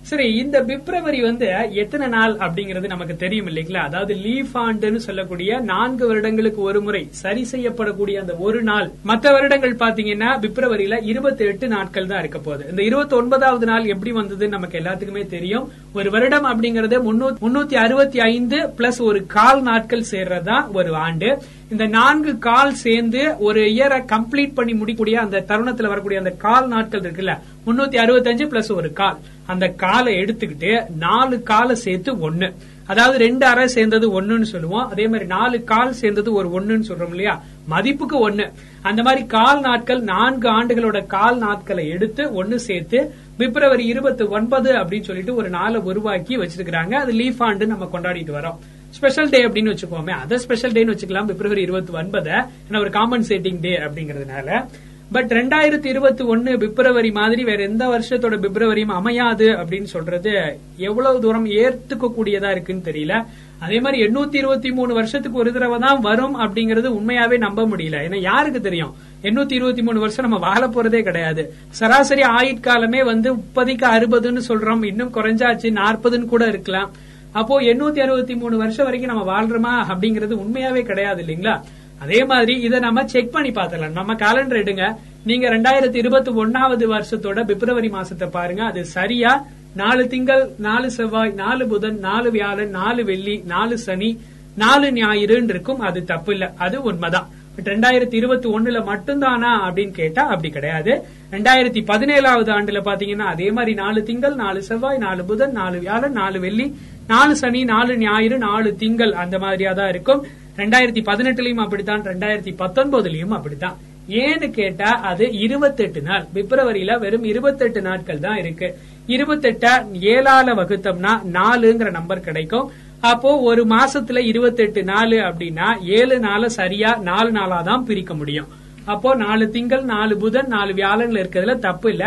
[0.09, 1.47] சரி இந்த பிப்ரவரி வந்து
[1.83, 3.81] எத்தனை நாள் அப்படிங்கறது நமக்கு தெரியும் இல்லைங்களா?
[3.89, 8.87] அதாவது லீஃப் ஆண்டுன்னு சொல்லக்கூடிய நான்கு வருடங்களுக்கு ஒரு முறை சரி செய்யப்படக்கூடிய அந்த ஒரு நாள்.
[9.11, 12.65] மற்ற வருடங்கள் பாத்தீங்கன்னா பிப்ரவரியில இருபத்தி எட்டு நாட்கள் தான் இருக்க போகுது.
[12.71, 15.67] இந்த இருபத்தி ஒன்பதாவது நாள் எப்படி வந்ததுன்னு நமக்கு எல்லாத்துக்குமே தெரியும்.
[15.99, 16.99] ஒரு வருடம் அப்படிங்கறது
[17.43, 21.31] முன்னூத்தி அறுபத்தி ஐந்து பிளஸ் ஒரு கால் நாட்கள் சேர்றதா ஒரு ஆண்டு.
[21.75, 27.05] இந்த நான்கு கால் சேர்ந்து ஒரு இயரை கம்ப்ளீட் பண்ணி முடிக்கூடிய அந்த தருணத்துல வரக்கூடிய அந்த கால் நாட்கள்
[27.07, 27.35] இருக்குல்ல
[27.67, 29.17] முன்னூத்தி அறுபத்தஞ்சு பிளஸ் ஒரு கால்.
[29.47, 32.55] அந்த காலை எடுத்துக்கிட்டு நாலு காலை சேர்த்து ஒன்னு
[32.87, 34.89] அதாவது ரெண்டு அரை சேர்ந்தது ஒண்ணுன்னு சொல்லுவோம்.
[34.89, 37.43] அதே மாதிரி நாலு கால் சேர்ந்தது ஒரு ஒண்ணுன்னு சொல்றோம் இல்லையா?
[37.69, 38.53] மதிப்புக்கு ஒண்ணு.
[38.83, 45.03] அந்த மாதிரி கால் நாட்கள் நான்கு ஆண்டுகளோட கால் நாட்களை எடுத்து ஒன்னு சேர்த்து பிப்ரவரி இருபத்தி ஒன்பது அப்படின்னு
[45.03, 48.59] சொல்லிட்டு ஒரு நாளை உருவாக்கி வச்சிருக்காங்க அது லீஃப் ஆண்டு நம்ம கொண்டாடிட்டு வரோம்.
[48.91, 51.27] ஸ்பெஷல் டே அப்படின்னு வச்சுக்கோமே அதை ஸ்பெஷல் டேன்னு வச்சுக்கலாம்.
[51.27, 52.31] பிப்ரவரி இருபத்தி ஒன்பது.
[52.31, 54.67] ஏன்னா ஒரு காம்பன்சேட்டிங் டே அப்படிங்கறதுனால.
[55.13, 61.47] பட் ரெண்டாயிரத்தி இருபத்தி ஒன்னு பிப்ரவரி மாதிரி வேற எந்த வருஷத்தோட பிப்ரவரியும் அமையாது அப்படின்னு சொல்றது எவ்வளவு தூரம்
[61.47, 63.25] ஏத்துக்க கூடியதா இருக்குன்னு தெரியல.
[63.59, 67.97] அதே மாதிரி எண்ணூத்தி இருபத்தி மூணு வருஷத்துக்கு ஒரு தடவை தான் வரும் அப்படிங்கறது உண்மையாவே நம்ப முடியல.
[68.07, 68.95] ஏன்னா யாருக்கு தெரியும்?
[69.23, 71.53] எண்ணூத்தி இருபத்தி மூணு வருஷம் நம்ம வாழ போறதே கிடையாது.
[71.69, 74.85] சராசரி ஆயுட்காலமே வந்து முப்பதுக்கு அறுபதுன்னு சொல்றோம்.
[74.85, 76.91] இன்னும் குறைஞ்சாச்சு நாற்பதுன்னு கூட இருக்கலாம்.
[77.33, 81.61] அப்போ எண்ணூத்தி அறுபத்தி மூணு வருஷம் வரைக்கும் நம்ம வாழ்றோமா அப்படிங்கறது உண்மையாவே கிடையாது இல்லீங்களா?
[81.99, 84.97] அதே மாதிரி இதை நம்ம செக் பண்ணி பார்த்தலாம் நம்ம கேலண்டர் எடுங்க.
[85.25, 88.65] நீங்க ரெண்டாயிரத்தி இருபத்தி ஒன்னாவது வருஷத்தோட பிப்ரவரி மாசத்தை பாருங்க.
[88.65, 89.45] அது சரியா?
[89.75, 94.21] நாலு திங்கள் நாலு செவ்வாய் நாலு புதன் நாலு வியாழன் நாலு வெள்ளி நாலு சனி
[94.57, 95.81] நாலு ஞாயிறுன்னு இருக்கும்.
[95.81, 96.53] அது தப்பு இல்ல.
[96.57, 97.29] அது உண்மைதான்.
[97.57, 100.95] பட் ரெண்டாயிரத்தி இருபத்தி ஒண்ணுல மட்டும்தானா அப்படின்னு கேட்டா அப்படி கிடையாது.
[101.35, 106.41] ரெண்டாயிரத்தி பதினேழாவது ஆண்டுல பாத்தீங்கன்னா அதே மாதிரி நாலு திங்கள் நாலு செவ்வாய் நாலு புதன் நாலு வியாழன் நாலு
[106.41, 106.67] வெள்ளி
[107.13, 110.23] நாலு சனி நாலு ஞாயிறு நாலு திங்கள் அந்த மாதிரியா தான் இருக்கும்.
[110.61, 113.77] ரெண்டாயிரத்தி பதினெட்டுலயும் அப்படித்தான் ரெண்டாயிரத்தி பத்தொன்பதுலயும் அப்படித்தான்.
[114.23, 116.25] ஏன்னு கேட்டா அது இருபத்தெட்டு நாள்.
[116.35, 118.69] பிப்ரவரியில வெறும் இருபத்தெட்டு நாட்கள் தான் இருக்கு.
[119.15, 119.67] இருபத்தெட்ட
[120.15, 122.69] ஏழால வகுத்தோம்னா நாலுங்கிற நம்பர் கிடைக்கும்.
[123.09, 128.49] அப்போ ஒரு மாசத்துல இருபத்தெட்டு நாலு அப்படின்னா ஏழு நாள சரியா நாலு நாளா தான் பிரிக்க முடியும்.
[128.93, 132.05] அப்போ நாலு திங்கள் நாலு புதன் நாலு வியாழன்ல இருக்கிறதுல தப்பு இல்ல.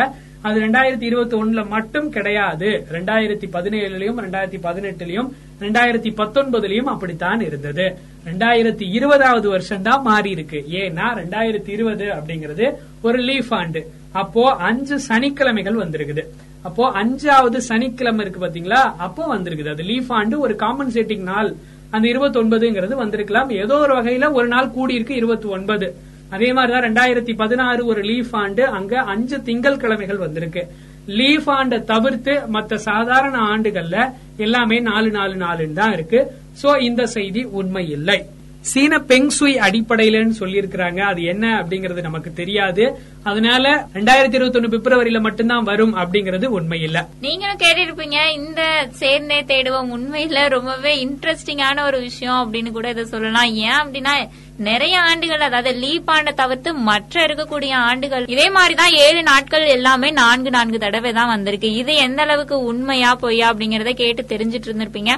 [0.47, 2.70] அது ரெண்டாயிரத்தி இருபத்தி ஒண்ணுல மட்டும் கிடையாது.
[2.95, 5.30] ரெண்டாயிரத்தி பதினேழுலயும் ரெண்டாயிரத்தி பதினெட்டுலயும்
[5.64, 7.88] ரெண்டாயிரத்தி பத்தொன்பதுலயும் அப்படித்தான் இருந்தது.
[8.30, 10.62] ரெண்டாயிரத்தி இருபதாவது வருஷம் தான் மாறி இருக்கு.
[10.82, 12.68] ஏன்னா ரெண்டாயிரத்தி இருபது அப்படிங்கிறது
[13.08, 13.82] ஒரு லீஃப் ஆண்டு.
[14.12, 16.24] அப்போ அஞ்சு சனிக்கிழமைகள் வந்திருக்குது.
[16.62, 18.82] அப்போ அஞ்சாவது சனிக்கிழமை இருக்கு பாத்தீங்களா?
[18.97, 19.70] அப்போ வந்திருக்குது.
[19.70, 21.55] அது லீஃப் ஆண்டு ஒரு காம்பன்சேட்டிங் நாள்.
[21.89, 23.49] அந்த இருபத்தி ஒன்பதுங்கிறது வந்திருக்கலாம்.
[23.49, 25.95] ஏதோ ஒரு வகையில ஒரு நாள் கூடியிருக்கு இருபத்தி ஒன்பது
[26.30, 30.68] அதே மாதிரிதான் ரெண்டாயிரத்தி பதினாறு ஒரு லீஃப் ஆண்டு அங்க அஞ்சு திங்கள் கிழமைகள் வந்திருக்கு.
[31.07, 36.32] லீஃப் ஆண்டை தவிர்த்து மற்ற சாதாரண ஆண்டுகள்ல எல்லாமே நாலு நாலு நாலுன்னு தான் இருக்கு.
[36.64, 38.26] சோ இந்த செய்தி உண்மை இல்லை.
[38.62, 40.99] சீன பெங்சுய் அடிப்படையிலன்னு சொல்லியிருக்கிறாங்க.
[40.99, 42.99] அது என்ன அப்படிங்கறது நமக்கு தெரியாது.
[43.24, 49.97] அதனால ரெண்டாயிரத்தி இருபத்தி ஒன்னு பிப்ரவரியில மட்டும்தான் வரும் அப்படிங்கறது உண்மை இல்ல நீங்களும் கேட்டிருப்பீங்க இந்த சேர்ந்தே தேடுவோம்
[49.97, 53.53] உண்மையில ரொம்பவே இன்ட்ரெஸ்டிங்கான ஒரு விஷயம் அப்படின்னு கூட இதை சொல்லலாம்.
[53.53, 59.66] ஏன் அப்படின்னா நிறைய ஆண்டுகள் அதாவது லீப் ஆண்டை தவிர்த்து மற்ற இருக்கக்கூடிய ஆண்டுகள் இதே மாதிரிதான் ஏழு நாட்கள்
[59.66, 61.72] எல்லாமே நான்கு நான்கு தடவை தான் வந்திருக்கு.
[61.72, 65.16] இது எந்த அளவுக்கு உண்மையா பொய்யா அப்படிங்கறத கேட்டு தெரிஞ்சிட்டு இருந்திருப்பீங்க.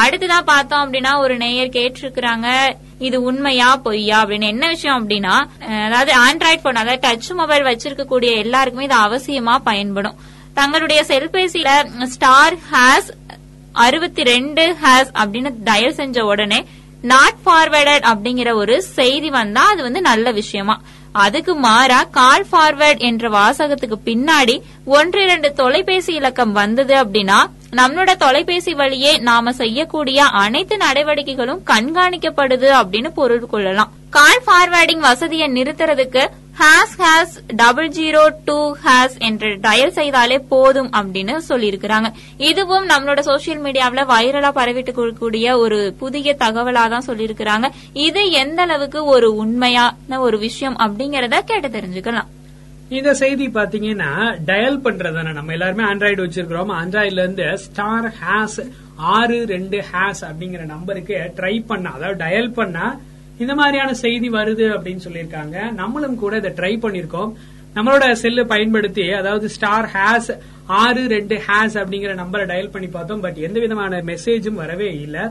[0.00, 2.48] அடுத்ததான் பார்த்தோம் அப்படின்னா ஒரு நேயர் கேட்டிருக்கிறாங்க
[3.06, 4.52] இது உண்மையா பொய்யா அப்படின்னு.
[4.54, 5.34] என்ன விஷயம் அப்படின்னா
[5.86, 10.18] அதாவது ஆண்ட்ராய்ட் போன் அதாவது டச் மொபைல் வச்சிருக்கக்கூடிய எல்லாருக்குமே இது அவசியமா பயன்படும்.
[10.58, 11.70] தங்களுடைய செல்பேசியில
[12.14, 13.10] ஸ்டார் ஹேஸ்
[13.86, 16.60] அறுபத்தி ரெண்டு ஹேஸ் அப்படின்னு டயல் செஞ்ச உடனே
[17.12, 20.76] நாட் ஃபார்வேர்டட் அப்படிங்கிற ஒரு செய்தி வந்தா அது வந்து நல்ல விஷயமா.
[21.24, 24.54] அதுக்கு மாறா கால் ஃபார்வேர்ட் என்ற வாசகத்துக்கு பின்னாடி
[24.98, 27.38] ஒன்று இரண்டு தொலைபேசி இலக்கம் வந்தது அப்படின்னா
[27.78, 33.92] நம்மளோட தொலைபேசி வழியே நாம செய்யக்கூடிய அனைத்து நடவடிக்கைகளும் கண்காணிக்கப்படுது அப்படின்னு பொருள் கொள்ளலாம்.
[34.16, 36.22] கால் ஃபார்வர்டிங் வசதியை நிறுத்துறதுக்கு
[36.58, 42.10] hash hash double zero two hash என்று டயல் செய்தாலே போதும் அப்படின்னு சொல்லியிருக்கிறாங்க.
[42.50, 47.68] இதுவும் நம்மளோட சோசியல் மீடியாவில் வைரலா பரவிட்டு கூடிய ஒரு புதிய தகவலா தான் சொல்லியிருக்கிறாங்க.
[47.92, 52.30] இது எந்த அளவுக்கு ஒரு உண்மையான ஒரு விஷயம் அப்படிங்கறத கேட்டு தெரிஞ்சுக்கலாம்.
[52.98, 54.10] இந்த செய்தி பாத்தீங்கன்னா
[54.48, 56.72] டயல் பண்றதானே நம்ம எல்லாருமே ஆண்ட்ராய்டு வச்சிருக்கிறோம்.
[56.80, 58.58] ஆண்ட்ராய்டுல இருந்து ஸ்டார் ஹேஸ்
[59.16, 62.86] ஆறு ரெண்டு ஹேஸ் அப்படிங்கிற நம்பருக்கு ட்ரை பண்ணா அதாவது டயல் பண்ணா
[63.42, 65.56] இந்த மாதிரியான செய்தி வருது அப்படின்னு சொல்லியிருக்காங்க.
[65.80, 67.32] நம்மளும் கூட இதை ட்ரை பண்ணிருக்கோம்
[67.76, 70.30] நம்மளோட செல்லு பயன்படுத்தி அதாவது ஸ்டார் ஹேஸ்
[70.82, 73.24] ஆறு ரெண்டு ஹேஸ் அப்படிங்கிற நம்பரை டயல் பண்ணி பார்த்தோம்.
[73.26, 75.24] பட் எந்த விதமான மெசேஜும் வரவே இல்லை.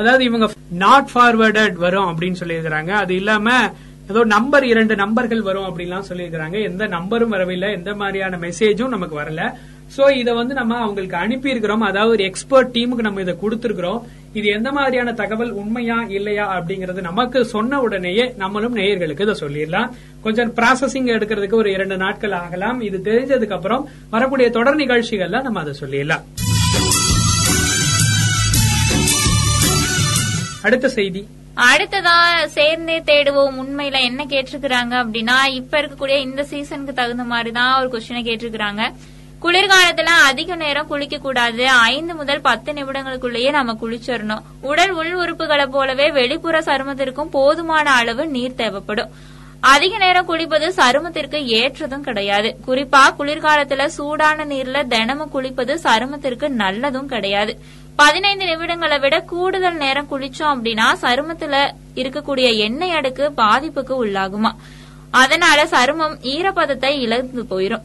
[0.00, 0.46] அதாவது இவங்க
[0.84, 2.92] நாட் ஃபார்வர்டட் வரும் அப்படின்னு சொல்லியிருக்கிறாங்க.
[3.04, 3.48] அது இல்லாம
[4.10, 6.56] ஏதோ நம்பர் இரண்டு நம்பர்கள் வரும் அப்படின்லாம் சொல்லியிருக்கிறாங்க.
[6.70, 7.68] எந்த நம்பரும் வரவில்லை.
[7.72, 9.44] எந்த மாதிரியான மெசேஜும் நமக்கு வரல.
[9.96, 14.00] சோ இத வந்து நம்ம அவங்களுக்கு அனுப்பி இருக்கிறோம் அதாவது ஒரு எக்ஸ்பர்ட் டீமுக்கு நம்ம இதை கொடுத்திருக்கிறோம்.
[14.38, 19.90] இது எந்த மாதிரியான தகவல் உண்மையா இல்லையா அப்படிங்கறது நமக்கு சொன்ன உடனேயே நம்மளும் நேயர்களுக்கு இதை சொல்லிடலாம்.
[20.26, 22.80] கொஞ்சம் ப்ராசஸிங் எடுக்கிறதுக்கு ஒரு இரண்டு நாட்கள் ஆகலாம்.
[22.88, 26.24] இது தெரிஞ்சதுக்கு அப்புறம் வரக்கூடிய தொடர் நிகழ்ச்சிகள்ல நம்ம அதை சொல்லிடலாம்.
[30.64, 31.26] அடுத்த செய்தி.
[31.56, 33.58] அடுத்ததா சேர்ந்தே தேடுவோம்.
[33.62, 38.82] உண்மையில என்ன கேட்டிருக்கிறாங்க அப்படின்னா இப்ப இருக்கக்கூடிய இந்த சீசனுக்கு தகுந்த மாதிரி தான் ஒரு கொஸ்டினை கேட்டிருக்கிறாங்க.
[39.42, 44.42] குளிர்காலத்துல அதிக நேரம் குளிக்க கூடாது ஐந்து முதல் பத்து நிமிடங்களுக்குள்ளேயே நம்ம குளிச்சிடணும்.
[44.60, 49.10] உடல் உள் உறுப்புகளை போலவே வெளிப்புற சருமத்திற்கும் போதுமான அளவு நீர் தேவைப்படும்.
[49.60, 52.56] அதிக நேரம் குளிப்பது சருமத்திற்கு ஏற்றதும் கிடையாது.
[52.66, 57.58] குறிப்பா குளிர்காலத்துல சூடான நீர்ல தினமும் குளிப்பது சருமத்திற்கு நல்லதும் கிடையாது.
[57.96, 61.56] பதினைந்து நிமிடங்களை விட கூடுதல் நேரம் குளிச்சோம் அப்படின்னா சருமத்துல
[61.94, 64.50] இருக்கக்கூடிய எண்ணெய் அடுக்கு பாதிப்புக்கு உள்ளாகுமா.
[65.10, 67.84] அதனால சருமம் ஈரப்பதத்தை இழந்து போயிரும்.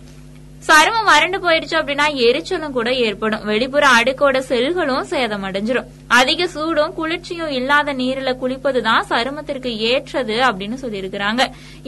[0.67, 3.43] சருமம் வறண்டு போயிடுச்சு அப்படின்னா எரிச்சலும் கூட ஏற்படும்.
[3.49, 5.87] வெளிப்புற அடுக்கோட செல்களும் சேதமடைஞ்சிரும்.
[6.19, 11.45] அதிக சூடும் குளிர்ச்சியும் இல்லாத நீர்ல குளிப்பதுதான் சருமத்திற்கு ஏற்றது அப்படின்னு சொல்லியிருக்கிறாங்க.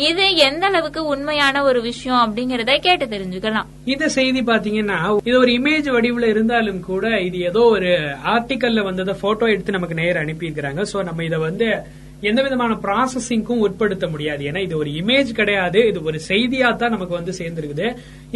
[0.09, 3.69] இது எந்த அளவுக்கு உண்மையான ஒரு விஷயம் அப்படிங்கறத கேட்டு தெரிஞ்சுக்கலாம்.
[3.93, 4.99] இந்த செய்தி பாத்தீங்கன்னா
[5.29, 7.91] இது ஒரு இமேஜ் வடிவுல இருந்தாலும் கூட இது ஏதோ ஒரு
[8.35, 10.83] ஆர்டிக்கல்ல வந்ததை போட்டோ எடுத்து நமக்கு நேர அனுப்பியிருக்கிறாங்க.
[10.93, 11.69] சோ நம்ம இதை வந்து
[12.29, 14.41] எந்த விதமான ப்ராசஸிங்க்கும் உட்படுத்த முடியாது.
[14.49, 15.79] ஏன்னா இது ஒரு இமேஜ் கிடையாது.
[15.91, 17.87] இது ஒரு செய்தியா தான் நமக்கு வந்து சேர்ந்திருக்குது.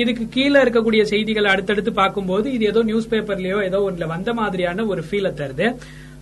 [0.01, 5.03] இதுக்கு கீழே இருக்கக்கூடிய செய்திகளை அடுத்தடுத்து பார்க்கும்போது இது ஏதோ நியூஸ் பேப்பர்லயோ ஏதோ ஒன்றுல வந்த மாதிரியான ஒரு
[5.09, 5.69] ஃபீலை தருது.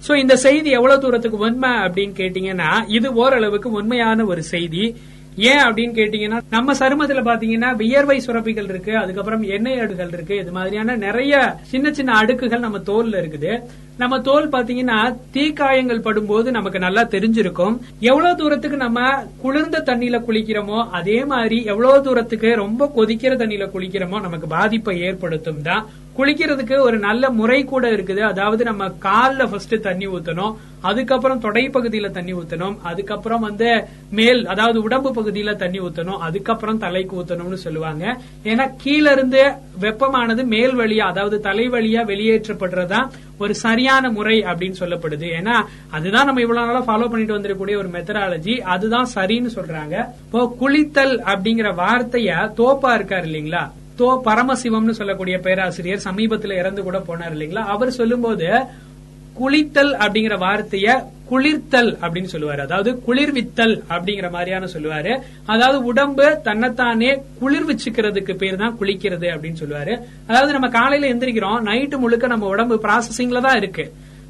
[0.07, 4.85] சோ இந்த செய்தி எவ்வளவு தூரத்துக்கு உண்மை அப்படின்னு கேட்டீங்கன்னா இது ஓரளவுக்கு உண்மையான ஒரு செய்தி.
[5.37, 10.95] ஏன் அப்படின்னு கேட்டீங்கன்னா நம்ம சருமத்துல பாத்தீங்கன்னா வியர்வை சுரப்பிகள் இருக்கு அதுக்கப்புறம் எண்ணெய் அடுகள் இருக்கு இது மாதிரியான
[10.95, 13.51] நிறைய சின்ன சின்ன அடுக்குகள் நம்ம தோல்ல இருக்குது.
[13.97, 17.75] நம்ம தோல் பாத்தீங்கன்னா தீக்காயங்கள் படும்போது நமக்கு நல்லா தெரிஞ்சிருக்கும்.
[17.99, 18.99] எவ்வளவு தூரத்துக்கு நம்ம
[19.41, 25.85] குளிர்ந்த தண்ணியில குளிக்கிறோமோ அதே மாதிரி எவ்வளவு தூரத்துக்கு ரொம்ப கொதிக்கிற தண்ணியில குளிக்கிறோமோ நமக்கு பாதிப்பை ஏற்படுத்தும் தான்
[26.17, 28.21] குளிக்கிறதுக்கு ஒரு நல்ல முறை கூட இருக்குது.
[28.31, 30.53] அதாவது நம்ம கால்ல ஃபர்ஸ்ட் தண்ணி ஊத்தணும்.
[30.89, 32.75] அதுக்கப்புறம் தொடை பகுதியில தண்ணி ஊத்தணும்.
[32.89, 33.69] அதுக்கப்புறம் வந்து
[34.19, 36.21] மேல் அதாவது உடம்பு பகுதியில தண்ணி ஊத்தணும்.
[36.27, 38.05] அதுக்கப்புறம் தலைக்கு ஊத்தணும்னு சொல்லுவாங்க.
[38.51, 39.43] ஏன்னா கீழ இருந்து
[39.85, 43.01] வெப்பமானது மேல் வழியா அதாவது தலை வழியா வெளியேற்றப்படுறதா
[43.43, 45.27] ஒரு சரியான முறை அப்படின்னு சொல்லப்படுது.
[45.39, 45.55] ஏன்னா
[45.97, 49.95] அதுதான் நம்ம இவ்வளவு நாளா ஃபாலோ பண்ணிட்டு வந்திருக்கக்கூடிய ஒரு மெத்தடாலஜி அதுதான் சரின்னு சொல்றாங்க.
[50.25, 53.63] இப்போ குளித்தல் அப்படிங்கிற வார்த்தைய தோப்பா இருக்காரு இல்லீங்களா?
[53.99, 57.63] தோ பரமசிவம்னு சொல்லக்கூடிய பேராசிரியர் சமீபத்தில் இறந்து கூட போனார் இல்லைங்களா?
[57.73, 58.47] அவர் சொல்லும்போது
[59.39, 60.87] குளித்தல் அப்படிங்கிற வார்த்தைய
[61.29, 62.61] குளிர்த்தல் அப்படின்னு சொல்லுவாரு.
[62.67, 65.13] அதாவது குளிர்வித்தல் அப்படிங்கிற மாதிரியான சொல்லுவாரு.
[65.53, 69.93] அதாவது உடம்பு தன்னைத்தானே குளிர்விச்சுக்கிறதுக்கு பேர் தான் குளிக்கிறது அப்படின்னு சொல்லுவாரு.
[70.29, 73.85] அதாவது நம்ம காலையில எந்திரிக்கிறோம் நைட்டு முழுக்க நம்ம உடம்பு ப்ராசஸிங்ல தான் இருக்கு.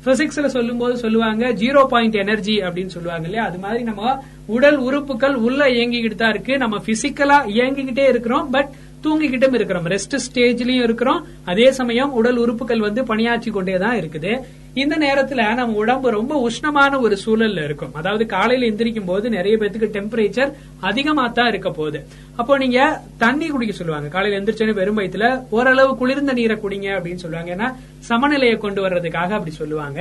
[0.05, 3.45] பிசிக்ஸ்ல சொல்லும் போது சொல்லுவாங்க ஜீரோ பாயிண்ட் எனர்ஜி அப்படின்னு சொல்லுவாங்க இல்லையா?
[3.49, 4.15] அது மாதிரி நம்ம
[4.55, 6.55] உடல் உறுப்புகள் உள்ள இயங்கிக்கிட்டு தான் இருக்கு.
[6.57, 8.71] நம்ம பிசிக்கலா இயங்கிக்கிட்டே இருக்கிறோம் பட்
[9.05, 9.87] தூங்கிக்கிட்டும் இருக்கிறோம்.
[9.93, 11.21] ரெஸ்ட் ஸ்டேஜ்லயும் இருக்கிறோம்.
[11.51, 14.33] அதே சமயம் உடல் உறுப்புகள் வந்து பணியாற்றி கொண்டே தான் இருக்குது.
[14.81, 17.93] இந்த நேரத்துல நம்ம உடம்பு ரொம்ப உஷ்ணமான ஒரு சூழல்ல இருக்கும்.
[17.99, 20.53] அதாவது காலையில எந்திரிக்கும் போது நிறைய பேத்துக்கு டெம்பரேச்சர்
[20.89, 22.01] அதிகமா தான் இருக்க போகுது.
[22.41, 22.79] அப்போ நீங்க
[23.23, 24.07] தண்ணி குடிக்க சொல்லுவாங்க.
[24.15, 25.27] காலையில எந்திரிச்சோன்னு வெறும் வயிற்றுல
[25.57, 27.51] ஓரளவு குளிர்ந்த நீரை குடிங்க அப்படின்னு சொல்லுவாங்க.
[27.57, 27.69] ஏன்னா
[28.11, 29.99] சமநிலையை கொண்டு வர்றதுக்காக அப்படி சொல்லுவாங்க.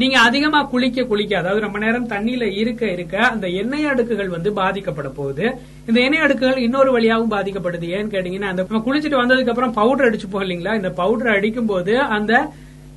[0.00, 5.08] நீங்க அதிகமா குளிக்க குளிக்க அதாவது ரொம்ப நேரம் தண்ணியில இருக்க இருக்க அந்த எண்ணெய் அடுக்குகள் வந்து பாதிக்கப்பட
[5.14, 5.46] போகுது.
[5.86, 7.86] இந்த எண்ணெய் அடுக்குகள் இன்னொரு வழியாகவும் பாதிக்கப்படுது.
[7.96, 10.74] ஏன்னு கேட்டீங்கன்னா அந்த குளிச்சுட்டு வந்ததுக்கு அப்புறம் பவுடர் அடிச்சுப்போம் இல்லைங்களா?
[10.74, 12.32] இந்த பவுடர் அடிக்கும் போது அந்த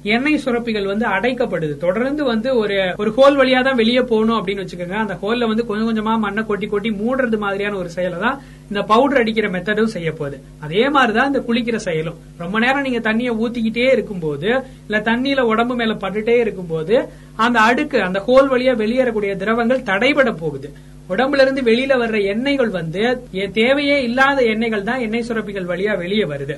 [0.03, 1.77] எண்ணெய் சுரப்பிகள் வந்து அடைக்கப்படுது.
[1.77, 4.97] தொடர்ந்து வந்து ஒரு ஒரு ஹோல் வழியா தான் வெளியே போகணும் அப்படின்னு வச்சுக்கோங்க.
[5.03, 9.17] அந்த ஹோல்ல வந்து கொஞ்சம் கொஞ்சமா மண்ணை கொட்டி கொட்டி மூடுறது மாதிரியான ஒரு செயலை தான் இந்த பவுடர்
[9.17, 10.41] அடிக்கிற மெத்தடும் செய்ய போகுது.
[10.59, 12.17] அதே மாதிரிதான் இந்த குளிக்கிற செயலும்.
[12.37, 18.23] ரொம்ப நேரம் நீங்க தண்ணியை ஊத்திக்கிட்டே இருக்கும்போது இல்ல தண்ணியில உடம்பு மேல பட்டுட்டே இருக்கும்போது அந்த அடுக்கு அந்த
[18.27, 20.73] ஹோல் வழியா வெளியேறக்கூடிய திரவங்கள் தடைபட போகுது.
[21.09, 23.23] உடம்புல இருந்து வெளியில வர்ற எண்ணெய்கள் வந்து
[23.53, 26.57] தேவையே இல்லாத எண்ணெய்கள் தான் எண்ணெய் சுரப்பிகள் வழியா வெளியே வருது.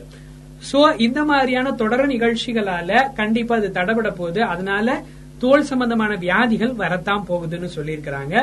[0.70, 4.44] சோ இந்த மாதிரியான தொடர் நிகழ்ச்சிகளால கண்டிப்பா அது தடபட போகுது.
[4.44, 5.02] அதனால
[5.40, 8.36] தோல் சம்பந்தமான வியாதிகள் வரத்தான் போகுதுன்னு சொல்லியிருக்கிறாங்க.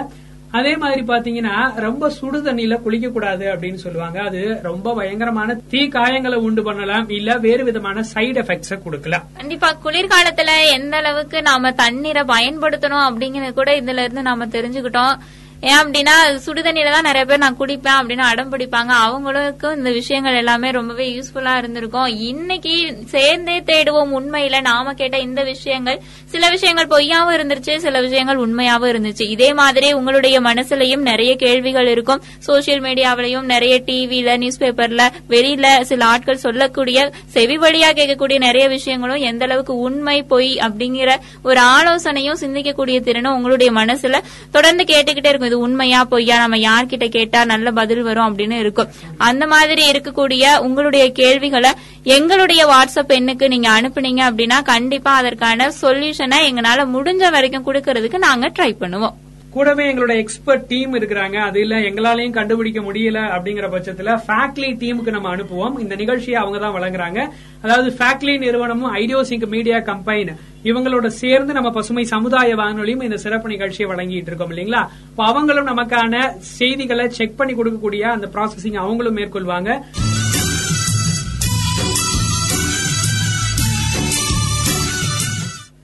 [0.58, 1.56] அதே மாதிரி பாத்தீங்கன்னா
[1.86, 4.18] ரொம்ப சுடு தண்ணியில குளிக்க கூடாது அப்படின்னு சொல்லுவாங்க.
[4.22, 7.08] அது ரொம்ப பயங்கரமான தீ காயங்களை உண்டு பண்ணலாம்.
[7.08, 9.26] இல்ல வேறு விதமான சைடு எஃபெக்ட்ஸ கொடுக்கலாம்.
[9.36, 15.14] கண்டிப்பா குளிர்காலத்துல எந்த அளவுக்கு நாம தண்ணீரை பயன்படுத்தணும் அப்படிங்கறது கூட இதுல இருந்து நாம தெரிஞ்சுக்கிட்டோம்.
[15.60, 16.12] ஏன் அப்படின்னா
[16.46, 18.92] சுடுதண்ணில தான் நிறைய பேர் நான் குடிப்பேன் அப்படின்னு அடம் பிடிப்பாங்க.
[19.06, 22.06] அவங்களுக்கும் இந்த விஷயங்கள் எல்லாமே ரொம்பவே யூஸ்ஃபுல்லா இருந்திருக்கும்.
[22.06, 24.60] இன்னைக்கு சேர்ந்தே தேடுவோம் உண்மையில.
[24.60, 29.22] நாம கேட்ட இந்த விஷயங்கள் சில விஷயங்கள் பொய்யாவும் இருந்துச்சு சில விஷயங்கள் உண்மையாவும் இருந்துச்சு.
[29.22, 32.22] இதே மாதிரி உங்களுடைய மனசுலயும் நிறைய கேள்விகள் இருக்கும்.
[32.46, 39.16] சோசியல் மீடியாவிலையும் நிறைய டிவில நியூஸ் பேப்பர்ல வெளியில சில ஆட்கள் சொல்லக்கூடிய செவி வழியா கேட்கக்கூடிய நிறைய விஷயங்களும்
[39.16, 45.46] எந்த அளவுக்கு உண்மை பொய் அப்படிங்கிற ஒரு ஆலோசனையும் சிந்திக்கக்கூடிய திறனும் உங்களுடைய மனசுல தொடர்ந்து கேட்டுக்கிட்டே இருக்கும்.
[45.48, 48.90] இது உண்மையா பொய்யா நம்ம யார்கிட்ட கேட்டா நல்ல பதில் வரும் அப்படின்னு இருக்கும்.
[49.28, 51.72] அந்த மாதிரி இருக்கக்கூடிய உங்களுடைய கேள்விகளை
[52.16, 58.72] எங்களுடைய வாட்ஸ்அப் எண்ணுக்கு நீங்க அனுப்புனீங்க அப்படின்னா கண்டிப்பா அதற்கான சொல்யூஷனை எங்களால முடிஞ்ச வரைக்கும் கொடுக்கறதுக்கு நாங்க ட்ரை
[58.82, 59.16] பண்ணுவோம்.
[59.58, 61.36] கூடவே எங்களோட எக்ஸ்பர்ட் டீம் இருக்கிறாங்க.
[61.48, 65.78] அது இல்ல எங்களாலையும் கண்டுபிடிக்க முடியல அப்படிங்கிற பட்சத்துல ஃபேக்ட்லி டீமுக்கு நம்ம அனுப்புவோம்.
[65.84, 67.20] இந்த நிகழ்ச்சியை அவங்க தான் வழங்குறாங்க.
[67.64, 70.32] அதாவது ஃபேக்ட்லி நிறுவனமும் ஐடியோசிங்க் மீடியா கம்பைன்
[70.70, 74.82] இவங்களோட சேர்ந்து நம்ம பசுமை சமுதாய வானொலியும் இந்த சிறப்பு நிகழ்ச்சியை வழங்கிட்டு இருக்கோம் இல்லைங்களா?
[75.10, 76.22] அப்ப அவங்களும் நமக்கான
[76.58, 79.70] செய்திகளை செக் பண்ணி கொடுக்கக்கூடிய அந்த ப்ராசஸிங் அவங்களும் மேற்கொள்வாங்க.